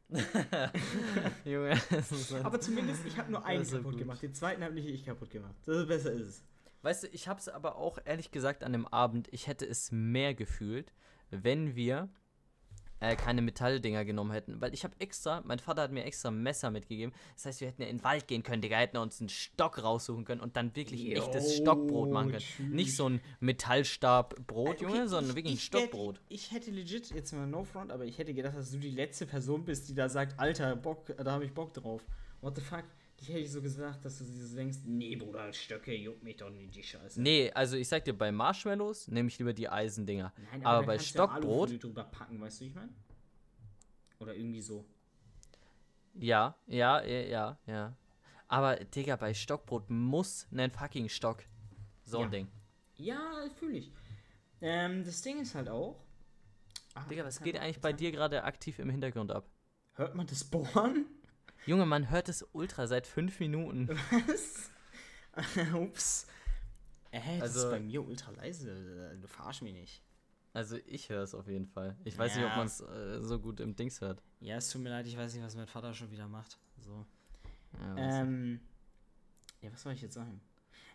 [1.45, 1.79] Junge,
[2.43, 4.21] Aber zumindest, ich habe nur einen kaputt gemacht.
[4.21, 5.55] Den zweiten habe nicht ich kaputt gemacht.
[5.65, 6.43] Das ist besser ist es.
[6.83, 10.35] Weißt du, ich hab's aber auch ehrlich gesagt an dem Abend, ich hätte es mehr
[10.35, 10.93] gefühlt,
[11.31, 12.09] wenn wir
[13.03, 14.61] äh, keine Metalldinger genommen hätten.
[14.61, 17.13] Weil ich habe extra, mein Vater hat mir extra ein Messer mitgegeben.
[17.35, 19.83] Das heißt, wir hätten ja in den Wald gehen können, Digga, hätten uns einen Stock
[19.83, 22.39] raussuchen können und dann wirklich Jo, echtes Stockbrot machen können.
[22.39, 22.65] tschüss.
[22.73, 26.15] Nicht so ein Metallstabbrot, Okay, Junge, sondern ich- wirklich ein ich Stockbrot.
[26.15, 28.91] Hätte, ich hätte legit, jetzt mal no front, aber ich hätte gedacht, dass du die
[28.91, 32.01] letzte Person bist, die da sagt, Alter, Bock, da habe ich Bock drauf.
[32.41, 32.83] What the fuck?
[33.23, 36.49] Die hätte ich so gesagt, dass du so denkst, nee, Bruder, Stöcke, juckt mich doch
[36.49, 37.21] nicht die Scheiße.
[37.21, 40.33] Nee, also ich sag dir, bei Marshmallows nehme ich lieber die Eisendinger.
[40.51, 42.89] Nein, aber dann bei ja Stockbrot, Alufolie drüber packen, weißt du, ich meine?
[44.19, 44.85] Oder irgendwie so.
[46.15, 47.97] ja, ja, ja, ja, ja.
[48.49, 51.43] Aber, Digga, bei Stockbrot muss ein fucking Stock.
[52.03, 52.29] So ein Ja.
[52.29, 52.47] Ding.
[52.97, 53.91] Ja, fühle ich.
[54.61, 56.03] Ähm, das Ding ist halt auch.
[56.93, 59.49] Ah, Digga, was jetzt geht eigentlich bei dir gerade aktiv im Hintergrund ab?
[59.93, 61.05] Hört man das Bohren?
[61.65, 63.87] Junge, man hört es ultra seit fünf Minuten.
[64.27, 64.69] Was?
[65.73, 66.27] Ups.
[67.11, 69.17] Äh, das Also- ist bei mir ultra leise.
[69.21, 70.03] Du verarsch mich nicht.
[70.53, 71.95] Also ich höre es auf jeden Fall.
[72.03, 72.57] Ich weiß nicht, ob Ja.
[72.57, 74.21] man es äh, so gut im Dings hört.
[74.39, 76.59] Ja, es tut mir leid, ich weiß nicht, was mein Vater schon wieder macht.
[76.79, 77.05] So.
[77.79, 78.59] Ja, was- Ähm.
[79.61, 80.41] Ja, was soll ich jetzt sagen?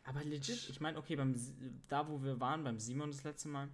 [0.05, 1.35] Aber legit, ich meine, okay, beim
[1.89, 3.69] da wo wir waren, beim Simon das letzte Mal,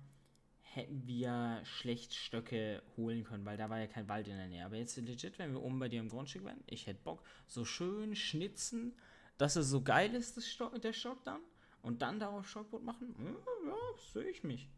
[0.74, 4.64] hätten wir schlecht Stöcke holen können, weil da war ja kein Wald in der Nähe.
[4.64, 7.64] Aber jetzt legit, wenn wir oben bei dir im Grundstück wären, ich hätte Bock, so
[7.64, 8.94] schön schnitzen,
[9.38, 11.40] dass es so geil ist, das Stock, der Stock dann.
[11.82, 13.14] Und dann darauf Stockbrot machen.
[13.18, 13.76] Ja, ja
[14.12, 14.68] sehe ich mich.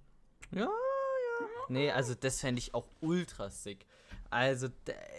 [0.51, 1.47] ja, ja.
[1.69, 3.87] Nee, also das fände ich auch ultra sick.
[4.29, 4.69] Also,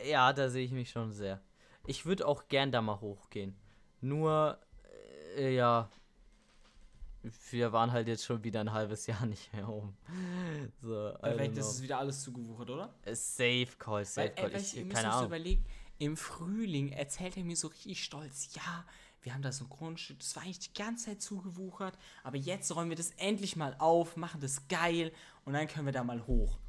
[0.06, 1.42] ja, da sehe ich mich schon sehr.
[1.86, 3.56] Ich würde auch gern da mal hochgehen.
[4.02, 4.60] Nur,
[5.38, 5.90] äh, ja,
[7.52, 9.98] wir waren halt jetzt schon wieder ein halbes Jahr nicht mehr oben.
[10.82, 11.14] So,
[11.60, 11.70] know.
[11.70, 12.94] ist wieder alles zugewuchert, oder?
[13.04, 14.46] Äh, Safe Call, safe Weil, Call.
[14.46, 15.28] äh, du, ihr Ich, müsst keine Ahnung.
[15.28, 15.66] überlegen,
[16.00, 18.86] im Frühling erzählt er mir so richtig stolz, ja,
[19.24, 22.74] wir haben da so ein Grundstück, das war eigentlich die ganze Zeit zugewuchert, aber jetzt
[22.76, 25.12] räumen wir das endlich mal auf, machen das geil
[25.46, 26.60] und dann können wir da mal hoch.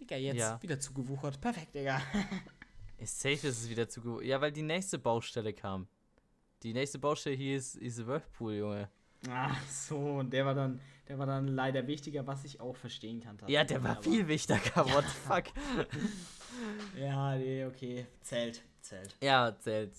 [0.00, 0.62] Digga, jetzt Ja.
[0.62, 1.40] wieder zugewuchert.
[1.40, 2.00] Perfekt, Digga.
[2.98, 5.86] Ist safe ist es wieder zu Ja, weil die nächste Baustelle kam.
[6.64, 8.90] Die nächste Baustelle hier ist, ist Whirlpool, Junge.
[9.30, 13.20] Ach so, und der war dann, der war dann leider wichtiger, was ich auch verstehen
[13.20, 13.36] kann.
[13.46, 14.60] Ja, der war Aber- viel wichtiger.
[14.76, 15.44] What the fuck?
[16.98, 18.06] Ja, nee, okay.
[18.22, 19.16] Zählt, zählt.
[19.22, 19.92] Ja, zählt.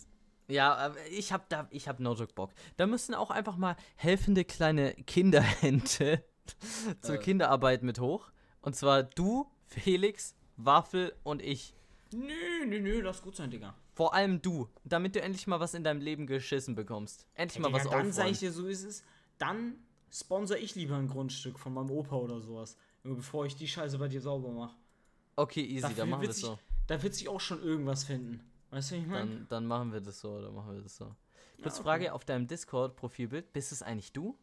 [0.48, 2.52] Ja, ich hab da, ich hab no joke Bock.
[2.78, 6.24] Da müssen auch einfach mal helfende kleine Kinderhände
[7.02, 7.20] zur Äh.
[7.20, 8.32] Kinderarbeit mit hoch.
[8.62, 11.76] Und zwar du, Felix, Waffel und ich.
[12.14, 13.76] Nö, nö, nö, lass gut sein, Digga.
[14.00, 17.28] Vor allem du, damit du endlich mal was in deinem Leben geschissen bekommst.
[17.34, 18.14] Endlich mal Digga, was dann aufräumen.
[18.14, 19.04] sag ich dir, so ist es.
[19.40, 19.76] Dann
[20.10, 22.78] sponsor ich lieber ein Grundstück von meinem Opa oder sowas.
[23.04, 24.74] Bevor ich die Scheiße bei dir sauber mache.
[25.36, 26.58] Okay, easy, Dafür dann machen wir sich- so.
[26.88, 28.40] Da wird sich auch schon irgendwas finden.
[28.70, 29.32] Weißt du, wie ich meine?
[29.32, 31.14] Dann, dann machen wir das so, dann machen wir das so.
[31.62, 31.84] Kurz okay.
[31.84, 34.38] Frage auf deinem Discord-Profilbild, bist es eigentlich du?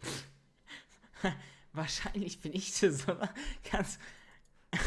[1.72, 3.28] Wahrscheinlich bin ich das, oder?
[3.72, 3.98] Ganz.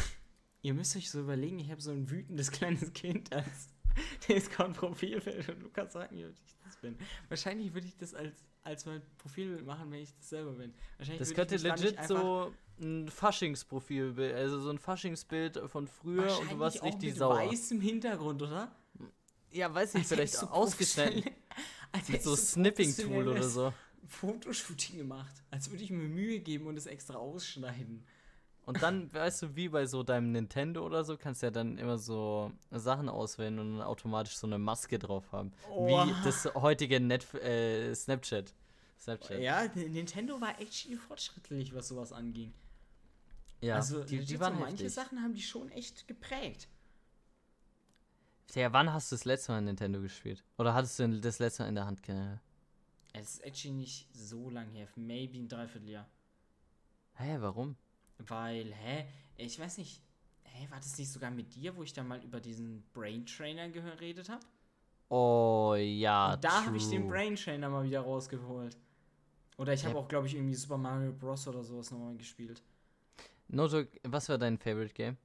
[0.62, 3.68] Ihr müsst euch so überlegen, ich habe so ein wütendes kleines Kind als
[4.28, 6.96] Discord-Profilbild und Lukas sagt mir, ob ich das bin.
[7.28, 10.72] Wahrscheinlich würde ich das als, als mein Profilbild machen, wenn ich das selber bin.
[10.98, 16.52] Wahrscheinlich Das würde könnte legit so ein Faschingsprofilbild, also so ein Faschingsbild von früher und
[16.52, 17.36] du warst richtig mit sauer.
[17.38, 18.70] weißem Hintergrund, oder?
[19.50, 21.22] Ja, weiß nicht, Als vielleicht ausgeschnitten.
[21.22, 21.32] professionell-
[21.92, 23.72] als Mit so Snipping-Tool oder so.
[24.06, 25.42] Fotoshooting gemacht.
[25.50, 28.04] Als würde ich mir Mühe geben und es extra ausschneiden.
[28.68, 31.78] Und dann, weißt du, wie bei so deinem Nintendo oder so, kannst du ja dann
[31.78, 35.52] immer so Sachen auswählen und dann automatisch so eine Maske drauf haben.
[35.70, 36.06] Oha.
[36.06, 38.52] Wie das heutige Net äh, Snapchat.
[39.00, 39.40] Snapchat.
[39.40, 42.52] Ja, Nintendo war echt fortschrittlich, was sowas anging.
[43.62, 44.92] Ja, also die, die so waren manche heftig.
[44.92, 46.68] Sachen haben die schon echt geprägt.
[48.54, 50.44] Ja, wann hast du das letzte Mal Nintendo gespielt?
[50.58, 52.02] Oder hattest du das letzte Mal in der Hand?
[52.02, 52.36] ge-
[53.14, 56.06] Es ist actually nicht so lang her, maybe ein Dreivierteljahr.
[57.14, 57.76] Hä, warum?
[58.18, 59.06] Weil, hä?
[59.36, 60.02] Ich weiß nicht.
[60.44, 63.68] Hä, war das nicht sogar mit dir, wo ich da mal über diesen Brain Trainer
[63.68, 64.44] geredet habe?
[65.10, 67.08] Oh ja, Und da habe ich den.
[67.08, 68.76] Brain Trainer mal wieder rausgeholt.
[69.56, 71.46] Oder ich habe auch, glaube ich, irgendwie Super Mario Bros.
[71.48, 72.62] oder sowas nochmal gespielt.
[73.48, 75.16] No joke, was war dein Favorite Game?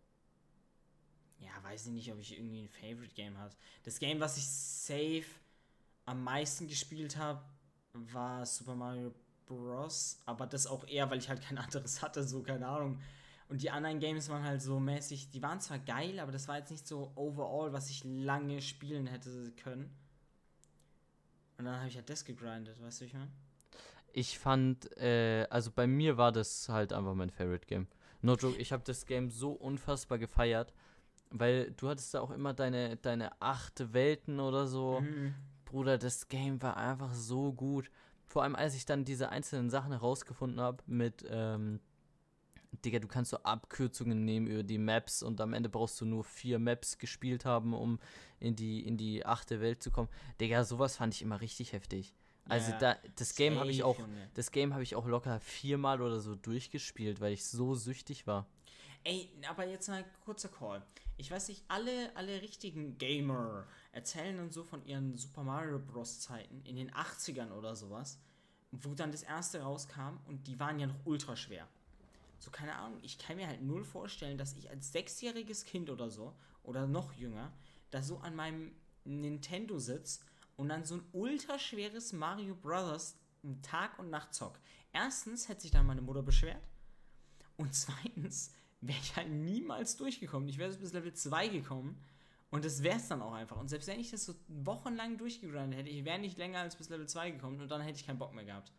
[1.40, 3.56] Ja, weiß ich nicht, ob ich irgendwie ein Favorite Game hatte.
[3.84, 5.26] Das Game, was ich safe
[6.06, 7.44] am meisten gespielt habe,
[7.94, 9.14] war Super Mario
[9.46, 10.22] Bros.
[10.26, 13.00] Aber das auch eher, weil ich halt kein anderes hatte, so keine Ahnung.
[13.50, 16.58] Und die anderen Games waren halt so mäßig, die waren zwar geil, aber das war
[16.58, 19.96] jetzt nicht so overall, was ich lange spielen hätte können.
[21.58, 23.32] Und dann habe ich halt das gegrindet, weißt du, wie ich meine?
[24.12, 27.88] Ich fand, äh, also bei mir war das halt einfach mein Favorite Game.
[28.22, 30.74] No joke, ich habe das Game so unfassbar gefeiert,
[31.30, 35.02] weil du hattest da auch immer deine, deine acht Welten oder so.
[35.02, 35.34] Mhm.
[35.66, 37.90] Bruder, das Game war einfach so gut.
[38.34, 41.80] Vor allem, als ich dann diese einzelnen Sachen herausgefunden habe mit, ähm,
[42.84, 46.24] Digga, du kannst so Abkürzungen nehmen über die Maps und am Ende brauchst du nur
[46.24, 48.00] vier Maps gespielt haben, um
[48.40, 50.10] in die, in die achte Welt zu kommen.
[50.42, 52.16] Digga, sowas fand ich immer richtig heftig.
[52.50, 54.28] Also Ja, da, das Game habe ich auch, Junge.
[54.34, 58.48] das Game habe ich auch locker viermal oder so durchgespielt, weil ich so süchtig war.
[59.04, 60.82] Ey, aber jetzt mal kurzer Call.
[61.18, 66.20] Ich weiß nicht, alle, alle richtigen Gamer erzählen dann so von ihren Super Mario Bros.
[66.20, 68.20] Zeiten in den 80ern oder sowas,
[68.72, 71.68] wo dann das erste rauskam und die waren ja noch ultra schwer.
[72.40, 76.10] So, keine Ahnung, ich kann mir halt null vorstellen, dass ich als sechsjähriges Kind oder
[76.10, 77.54] so, oder noch jünger,
[77.92, 78.72] da so an meinem
[79.06, 80.22] Nintendo sitz
[80.56, 83.18] und dann so ein ultra schweres Mario Brothers
[83.62, 84.60] Tag und Nacht zock.
[84.94, 86.64] Erstens hätte sich dann meine Mutter beschwert.
[87.58, 88.54] Und zweitens
[88.88, 90.48] wäre ich halt niemals durchgekommen.
[90.50, 91.98] Ich wäre bis Level 2 gekommen.
[92.52, 93.58] Und das wäre es dann auch einfach.
[93.58, 96.90] Und selbst wenn ich das so wochenlang durchgegrindet hätte, ich wäre nicht länger als bis
[96.90, 98.72] Level 2 gekommen und dann hätte ich keinen Bock mehr gehabt.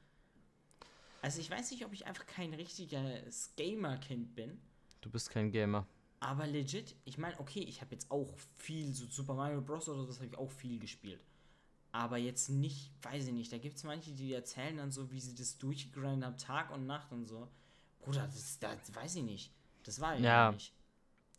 [1.22, 4.60] Also ich weiß nicht, ob ich einfach kein richtiges Gamer-Kind bin.
[5.00, 5.86] Du bist kein Gamer.
[6.20, 9.88] Aber legit, ich meine, okay, ich habe jetzt auch viel, so Super Mario Bros.
[9.88, 11.24] oder so, das habe ich auch viel gespielt.
[11.90, 15.20] Aber jetzt nicht, weiß ich nicht, da gibt es manche, die erzählen dann so, wie
[15.20, 17.48] sie das durchgegrindet haben, Tag und Nacht und so.
[18.00, 19.52] Bruder, das, das weiß ich nicht.
[19.84, 20.72] Das war Ja, ja nicht.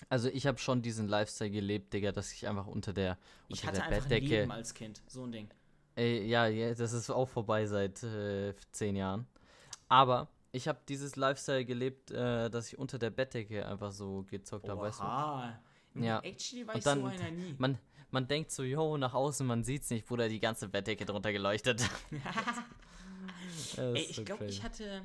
[0.10, 3.18] Also ich habe schon diesen Lifestyle gelebt, Digga, dass ich einfach unter der,
[3.48, 4.40] Ich unter hatte der einfach ein Bettdecke.
[4.42, 5.50] Leben als Kind, so ein Ding.
[5.96, 9.26] Ey, ja, ja, das ist auch vorbei seit äh, zehn Jahren.
[9.88, 14.68] Aber ich habe dieses Lifestyle gelebt, äh, dass ich unter der Bettdecke einfach so gezockt
[14.68, 16.04] habe, weißt du?
[16.04, 16.20] Ja.
[16.20, 17.56] Actually war Und ich dann- so einer nie.
[17.58, 17.78] Man,
[18.12, 21.82] man denkt so, yo, nach außen, man sieht's nicht, Bruder, die ganze Bettdecke drunter geleuchtet.
[23.78, 25.02] Ey, ich so glaube, ich hatte.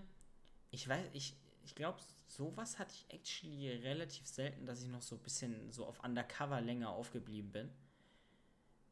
[0.72, 1.98] Ich weiß, ich, ich glaube,
[2.40, 6.62] sowas hatte ich actually relativ selten, dass ich noch so ein bisschen so auf Undercover
[6.62, 7.68] länger aufgeblieben bin.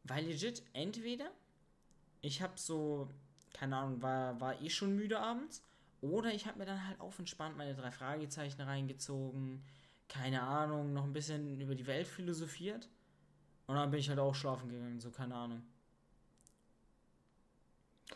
[0.05, 1.31] Weil legit, entweder
[2.21, 3.09] ich habe so,
[3.55, 5.63] keine Ahnung, war, war eh schon müde abends,
[6.03, 9.65] oder ich habe mir dann halt auf entspannt meine drei Fragezeichen reingezogen,
[10.09, 12.89] keine Ahnung, noch ein bisschen über die Welt philosophiert.
[13.67, 15.63] Und dann bin ich halt auch schlafen gegangen, so keine Ahnung.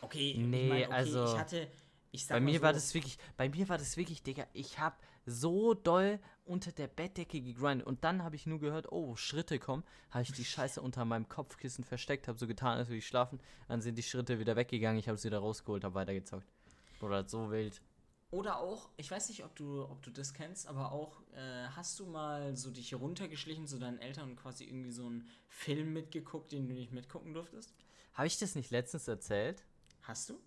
[0.01, 1.67] Okay, Nee, ich mein, okay, also, ich hatte,
[2.29, 5.73] Bei mir so, war das wirklich, bei mir war das wirklich, Digga, ich hab so
[5.73, 10.23] doll unter der Bettdecke gegrindet und dann habe ich nur gehört, oh, Schritte kommen, habe
[10.23, 13.81] ich die Scheiße unter meinem Kopfkissen versteckt, habe so getan, als würde ich schlafen, dann
[13.81, 16.47] sind die Schritte wieder weggegangen, ich habe es wieder rausgeholt, habe weitergezockt.
[17.01, 17.81] Oder so wild.
[18.29, 21.99] Oder auch, ich weiß nicht, ob du, ob du das kennst, aber auch, äh, hast
[21.99, 26.51] du mal so dich runtergeschlichen zu deinen Eltern und quasi irgendwie so einen Film mitgeguckt,
[26.51, 27.73] den du nicht mitgucken durftest?
[28.13, 29.63] Habe ich das nicht letztens erzählt?
[30.01, 30.39] Hast du?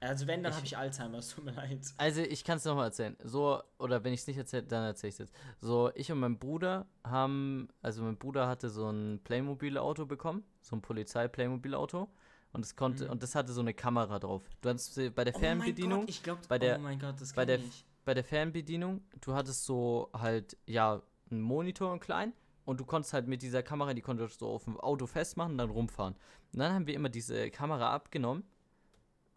[0.00, 1.80] Also wenn, dann habe ich Alzheimer, es tut mir leid.
[1.96, 3.16] Also ich kann es nochmal erzählen.
[3.24, 5.34] So, oder wenn ich es nicht erzähle, dann erzähle ich es jetzt.
[5.60, 10.76] So, ich und mein Bruder haben, also mein Bruder hatte so ein Playmobil-Auto bekommen, so
[10.76, 12.08] ein Polizei-Playmobil-Auto.
[12.52, 13.10] Und es konnte, Mhm.
[13.10, 14.42] und das hatte so eine Kamera drauf.
[14.62, 16.98] Du hattest äh, bei der Oh mein Fernbedienung, Gott, ich glaube, bei der- oh mein
[16.98, 17.84] Gott, das bei der, ich.
[18.04, 22.32] bei der Fernbedienung, du hattest so halt, ja, einen Monitor und klein
[22.64, 25.52] und du konntest halt mit dieser Kamera, die konntest du so auf dem Auto festmachen
[25.52, 26.14] und dann rumfahren.
[26.54, 28.44] Und dann haben wir immer diese Kamera abgenommen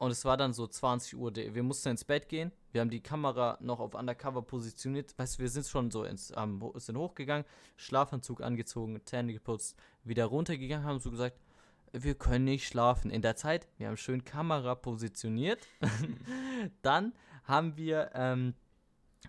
[0.02, 3.02] und es war dann so 20 Uhr, wir mussten ins Bett gehen, wir haben die
[3.04, 7.45] Kamera noch auf Undercover positioniert, weißt du, wir sind schon so ins, ho- sind hochgegangen,
[7.78, 11.38] Schlafanzug angezogen, Zähne geputzt, wieder runtergegangen, haben so gesagt,
[11.93, 13.12] wir können nicht schlafen.
[13.12, 15.60] In der Zeit, wir haben schön Kamera positioniert.
[16.82, 18.54] Dann haben wir ähm,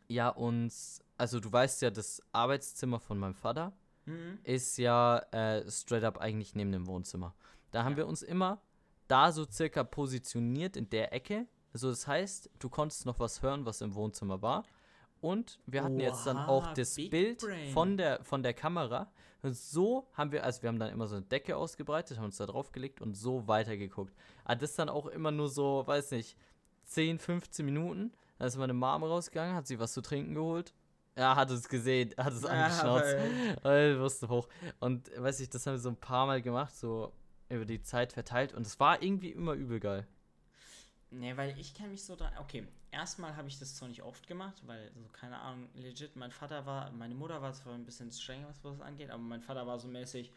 [0.08, 3.72] ja uns, also du weißt ja, das Arbeitszimmer von meinem Vater
[4.04, 4.38] Mhm.
[4.42, 7.34] ist ja äh, straight up eigentlich neben dem Wohnzimmer.
[7.70, 7.98] Da haben Ja.
[7.98, 8.60] wir uns immer
[9.12, 11.46] da so circa positioniert in der Ecke.
[11.74, 14.64] Also das heißt, du konntest noch was hören, was im Wohnzimmer war.
[15.20, 17.72] Und wir hatten jetzt dann auch Oha, das Bild Brain.
[17.72, 19.12] von der, von der Kamera.
[19.42, 22.38] Und so haben wir, also wir haben dann immer so eine Decke ausgebreitet, haben uns
[22.38, 24.14] da drauf gelegt und so weitergeguckt.
[24.44, 26.36] Aber das dann auch immer nur so, weiß nicht,
[26.86, 28.12] 10, 15 Minuten.
[28.38, 30.72] Dann ist meine Mom rausgegangen, hat sie was zu trinken geholt.
[31.16, 33.14] Ja, hat es gesehen, hat es angeschnauzt.
[33.64, 34.48] Äh, wusste hoch.
[34.80, 37.12] Und weiß ich, das haben wir so ein paar Mal gemacht, so
[37.56, 38.52] über die Zeit verteilt.
[38.52, 40.06] Und es war irgendwie immer übel geil.
[41.10, 42.32] Ne, weil ich kann mich so dran.
[42.40, 46.30] Okay, erstmal habe ich das zwar nicht oft gemacht, weil, so, keine Ahnung, legit, mein
[46.30, 49.66] Vater war, meine Mutter war zwar ein bisschen strenger, was das angeht, aber mein Vater
[49.66, 50.32] war so mäßig,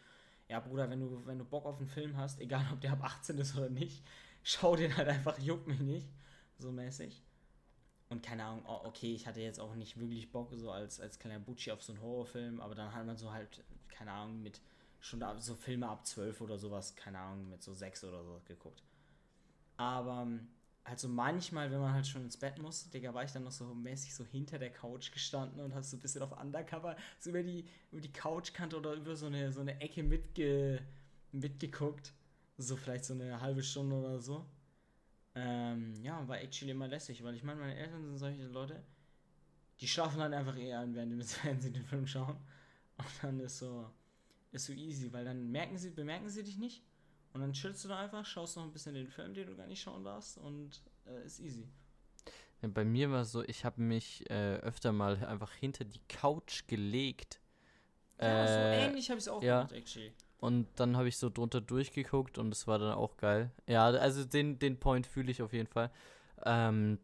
[0.50, 3.04] ja, Bruder, wenn du, wenn du Bock auf einen Film hast, egal ob der ab
[3.04, 4.04] 18 ist oder nicht,
[4.44, 6.08] schau den halt einfach, juckt mich nicht.
[6.58, 7.22] So mäßig.
[8.10, 11.20] Und keine Ahnung, oh, okay, ich hatte jetzt auch nicht wirklich Bock, so als, als
[11.20, 14.62] kleiner Bucci auf so einen Horrorfilm, aber dann hat man so halt, keine Ahnung, mit
[15.06, 18.42] schon ab, so Filme ab 12 oder sowas, keine Ahnung, mit so 6 oder so
[18.46, 18.84] geguckt.
[19.78, 20.48] Aber ähm,
[20.84, 23.66] also manchmal, wenn man halt schon ins Bett muss, Digga, war ich dann noch so
[23.74, 27.44] mäßig so hinter der Couch gestanden und hast so ein bisschen auf Undercover so über
[27.44, 30.82] die, über die Couchkante oder über so eine, so eine Ecke mitge,
[31.32, 32.14] mitgeguckt.
[32.58, 34.46] So vielleicht so eine halbe Stunde oder so.
[35.36, 38.82] Ähm, ja, war actually immer lässig, weil ich meine, meine Eltern sind solche Leute,
[39.82, 42.38] die schlafen dann einfach eher sie während sie den Film schauen.
[42.98, 43.90] Und dann ist so,
[44.56, 46.84] ist so easy, weil dann merken sie, bemerken sie dich nicht.
[47.34, 49.68] Und dann chillst du da einfach, schaust noch ein bisschen den Film, den du gar
[49.68, 51.68] nicht schauen darfst und äh, ist easy.
[52.62, 56.66] Bei mir war es so, ich habe mich äh, öfter mal einfach hinter die Couch
[56.68, 57.40] gelegt.
[58.20, 59.58] Ja, so Äh, ähnlich habe ich es auch ja.
[59.60, 60.14] gemacht, actually.
[60.40, 63.52] Und dann habe ich so drunter durchgeguckt und es war dann auch geil.
[63.68, 65.92] Ja, also den, den Point fühle ich auf jeden Fall.
[66.44, 67.00] Ähm,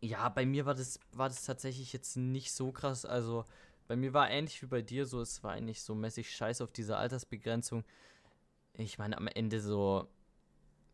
[0.00, 3.04] ja, bei mir war das, war das tatsächlich jetzt nicht so krass.
[3.04, 3.44] Also
[3.86, 6.72] bei mir war ähnlich wie bei dir so, es war eigentlich so mäßig scheiß auf
[6.72, 7.84] diese Altersbegrenzung.
[8.76, 10.08] Ich meine, am Ende so,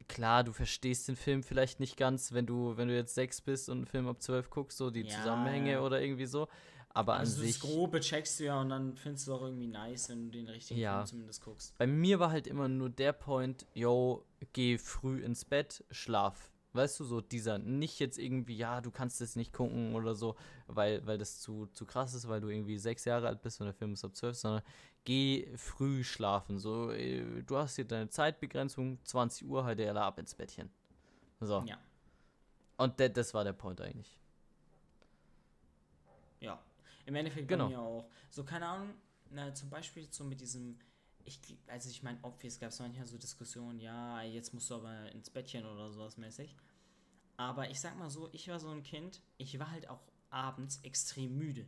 [0.09, 3.69] klar, du verstehst den Film vielleicht nicht ganz, wenn du, wenn du jetzt sechs bist
[3.69, 6.49] und einen Film ab zwölf guckst, so die Ja, Zusammenhänge oder irgendwie so.
[6.93, 7.53] Aber an Also sich.
[7.53, 10.49] das Grobe checkst du ja und dann findest du auch irgendwie nice, wenn du den
[10.49, 10.97] richtigen Ja.
[10.97, 11.79] Film zumindest guckst.
[11.79, 16.51] Bei mir war halt immer nur der Point, yo, geh früh ins Bett, schlaf.
[16.73, 20.37] Weißt du, so dieser, nicht jetzt irgendwie, ja, du kannst es nicht gucken oder so,
[20.69, 23.67] weil, weil das zu, zu krass ist, weil du irgendwie sechs Jahre alt bist und
[23.67, 24.63] der Film ist ab zwölf, sondern
[25.05, 26.59] geh früh schlafen.
[26.59, 30.71] So, äh, du hast hier deine Zeitbegrenzung, 20 Uhr, halt der ab ins Bettchen.
[31.41, 31.65] So.
[31.67, 31.79] Ja.
[32.77, 34.17] Und das war der Point eigentlich.
[36.41, 36.59] Ja.
[37.07, 37.65] Im Endeffekt Genau.
[37.65, 38.09] bei mir auch.
[38.31, 38.95] So, keine Ahnung,
[39.31, 40.79] na, zum Beispiel so mit diesem,
[41.25, 45.11] ich, also ich meine, obvious gab es manchmal so Diskussionen, ja, jetzt musst du aber
[45.13, 46.57] ins Bettchen oder sowas mäßig.
[47.37, 50.81] Aber ich sag mal so, ich war so ein Kind, ich war halt auch abends
[50.83, 51.67] extrem müde.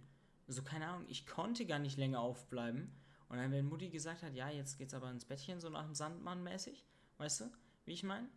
[0.48, 2.92] So, keine Ahnung, ich konnte gar nicht länger aufbleiben.
[3.28, 5.94] Und dann, wenn Mutti gesagt hat, ja, jetzt geht's aber ins Bettchen, so nach dem
[5.94, 6.84] Sandmann mäßig,
[7.16, 7.50] weißt du,
[7.86, 8.28] wie ich meine?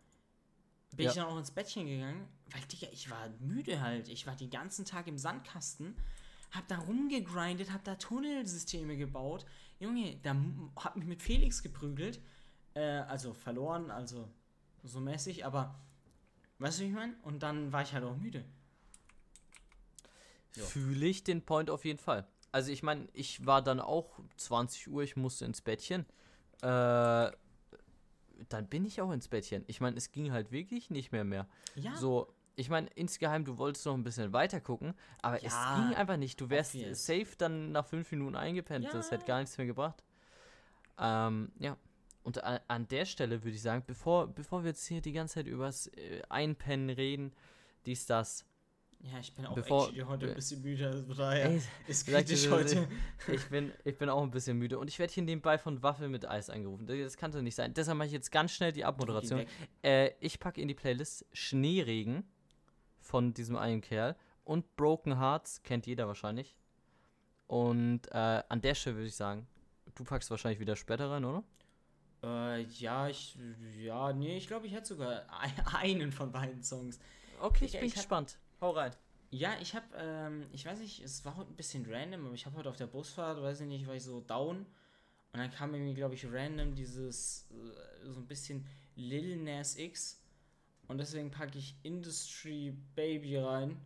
[0.96, 1.10] Bin Ja.
[1.10, 4.08] ich dann auch ins Bettchen gegangen, weil, Digga, ich war müde halt.
[4.08, 5.94] Ich war den ganzen Tag im Sandkasten,
[6.56, 9.44] hab da rumgegrindet, hab da Tunnelsysteme gebaut.
[9.78, 10.36] Junge, da
[10.76, 12.20] hab mich mit Felix geprügelt.
[12.74, 14.28] Äh, also verloren, also
[14.82, 15.74] so mäßig, aber
[16.58, 17.14] weißt du, wie ich meine?
[17.22, 18.44] Und dann war ich halt auch müde.
[20.54, 20.64] Ja.
[20.64, 22.26] Fühle ich den Point auf jeden Fall.
[22.52, 26.06] Also ich meine, ich war dann auch 20 Uhr, ich musste ins Bettchen.
[26.62, 27.30] Äh,
[28.48, 29.64] dann bin ich auch ins Bettchen.
[29.66, 31.46] Ich meine, es ging halt wirklich nicht mehr mehr.
[31.74, 35.76] Ja, So, ich meine, insgeheim, du wolltest noch ein bisschen weiter gucken, aber es Ja,
[35.88, 36.40] ging einfach nicht.
[36.40, 37.04] Du wärst obvious.
[37.06, 38.88] safe dann nach fünf Minuten eingepennt.
[38.92, 39.26] Das hätte Ja.
[39.28, 40.02] gar nichts mehr gebracht.
[40.98, 41.76] Ähm, ja.
[42.22, 45.34] Und an, an der Stelle würde ich sagen, bevor, bevor wir jetzt hier die ganze
[45.34, 47.32] Zeit übers äh, Einpennen reden,
[47.84, 48.44] dies, das.
[49.00, 52.88] ja, ich bin auch Bevor- heute ein bisschen müde, also daher Ey, ist kritisch heute.
[53.32, 56.08] Ich bin, ich bin auch ein bisschen müde und ich werde hier nebenbei von Waffel
[56.08, 56.86] mit Eis angerufen.
[56.86, 57.74] Das kann doch nicht sein.
[57.74, 59.44] Deshalb mache ich jetzt ganz schnell die Abmoderation.
[59.82, 62.24] Äh, ich packe in die Playlist Schneeregen
[63.06, 66.56] von diesem einen Kerl und Broken Hearts, kennt jeder wahrscheinlich.
[67.46, 69.46] Und äh, an der Stelle würde ich sagen,
[69.94, 71.44] du packst wahrscheinlich wieder später rein, oder?
[72.22, 73.38] Äh, ja, ich,
[73.78, 76.98] ja, nee, ich glaube, ich hätte sogar ein- einen von beiden Songs.
[77.40, 78.38] Okay, ich ich bin bin gespannt.
[78.60, 78.92] Hau rein.
[79.30, 82.46] Ja, ich habe, ähm, ich weiß nicht, es war heute ein bisschen random, aber ich
[82.46, 85.74] habe heute auf der Busfahrt, weiß ich nicht, war ich so down und dann kam
[85.74, 90.20] irgendwie, glaube ich, random dieses, äh, so ein bisschen Lil Nas X
[90.88, 93.80] und deswegen packe ich Industry Baby rein,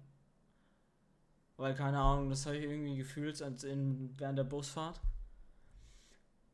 [1.56, 5.00] weil, keine Ahnung, das habe ich irgendwie gefühlt als in, während der Busfahrt.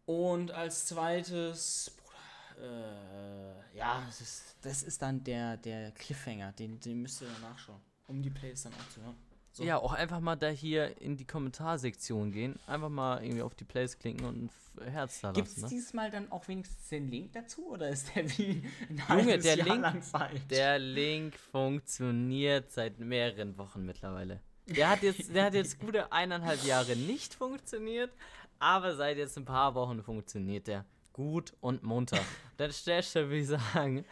[0.05, 6.79] Und als zweites, Bruder, äh, ja, das ist, das ist dann der, der Cliffhanger, den,
[6.81, 9.17] den müsst ihr dann nachschauen, um die Playlist dann auch zu hören.
[9.57, 9.65] So.
[9.65, 12.59] Ja, auch einfach mal da hier in die Kommentarsektion gehen.
[12.67, 15.65] Einfach mal irgendwie auf die Plays klicken und ein Herz da Gibt es lassen.
[15.65, 15.69] Ne?
[15.71, 19.45] dieses Mal dann auch wenigstens den Link dazu oder ist der wie ein Junge, halbes
[19.45, 20.41] der Jahr Link- lang falsch?
[20.51, 24.41] Der Link funktioniert seit mehreren Wochen mittlerweile.
[24.67, 28.13] Der hat jetzt, der hat jetzt gute eineinhalb Jahre nicht funktioniert,
[28.59, 30.85] aber seit jetzt ein paar Wochen funktioniert der
[31.15, 32.19] gut und munter.
[32.59, 34.05] Dann stellst du, würde ich sagen,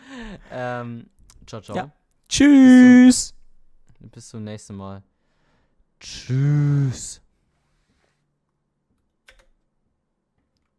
[0.51, 1.11] ähm,
[1.47, 1.76] ciao, ciao.
[1.76, 1.92] Ja.
[2.30, 3.34] Tschüss!
[4.01, 5.03] Bis zum nächsten Mal.
[6.01, 7.20] Tschüss.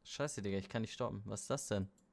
[0.04, 1.22] Scheiße, Digga, ich kann nicht stoppen.
[1.26, 1.90] Was ist das denn?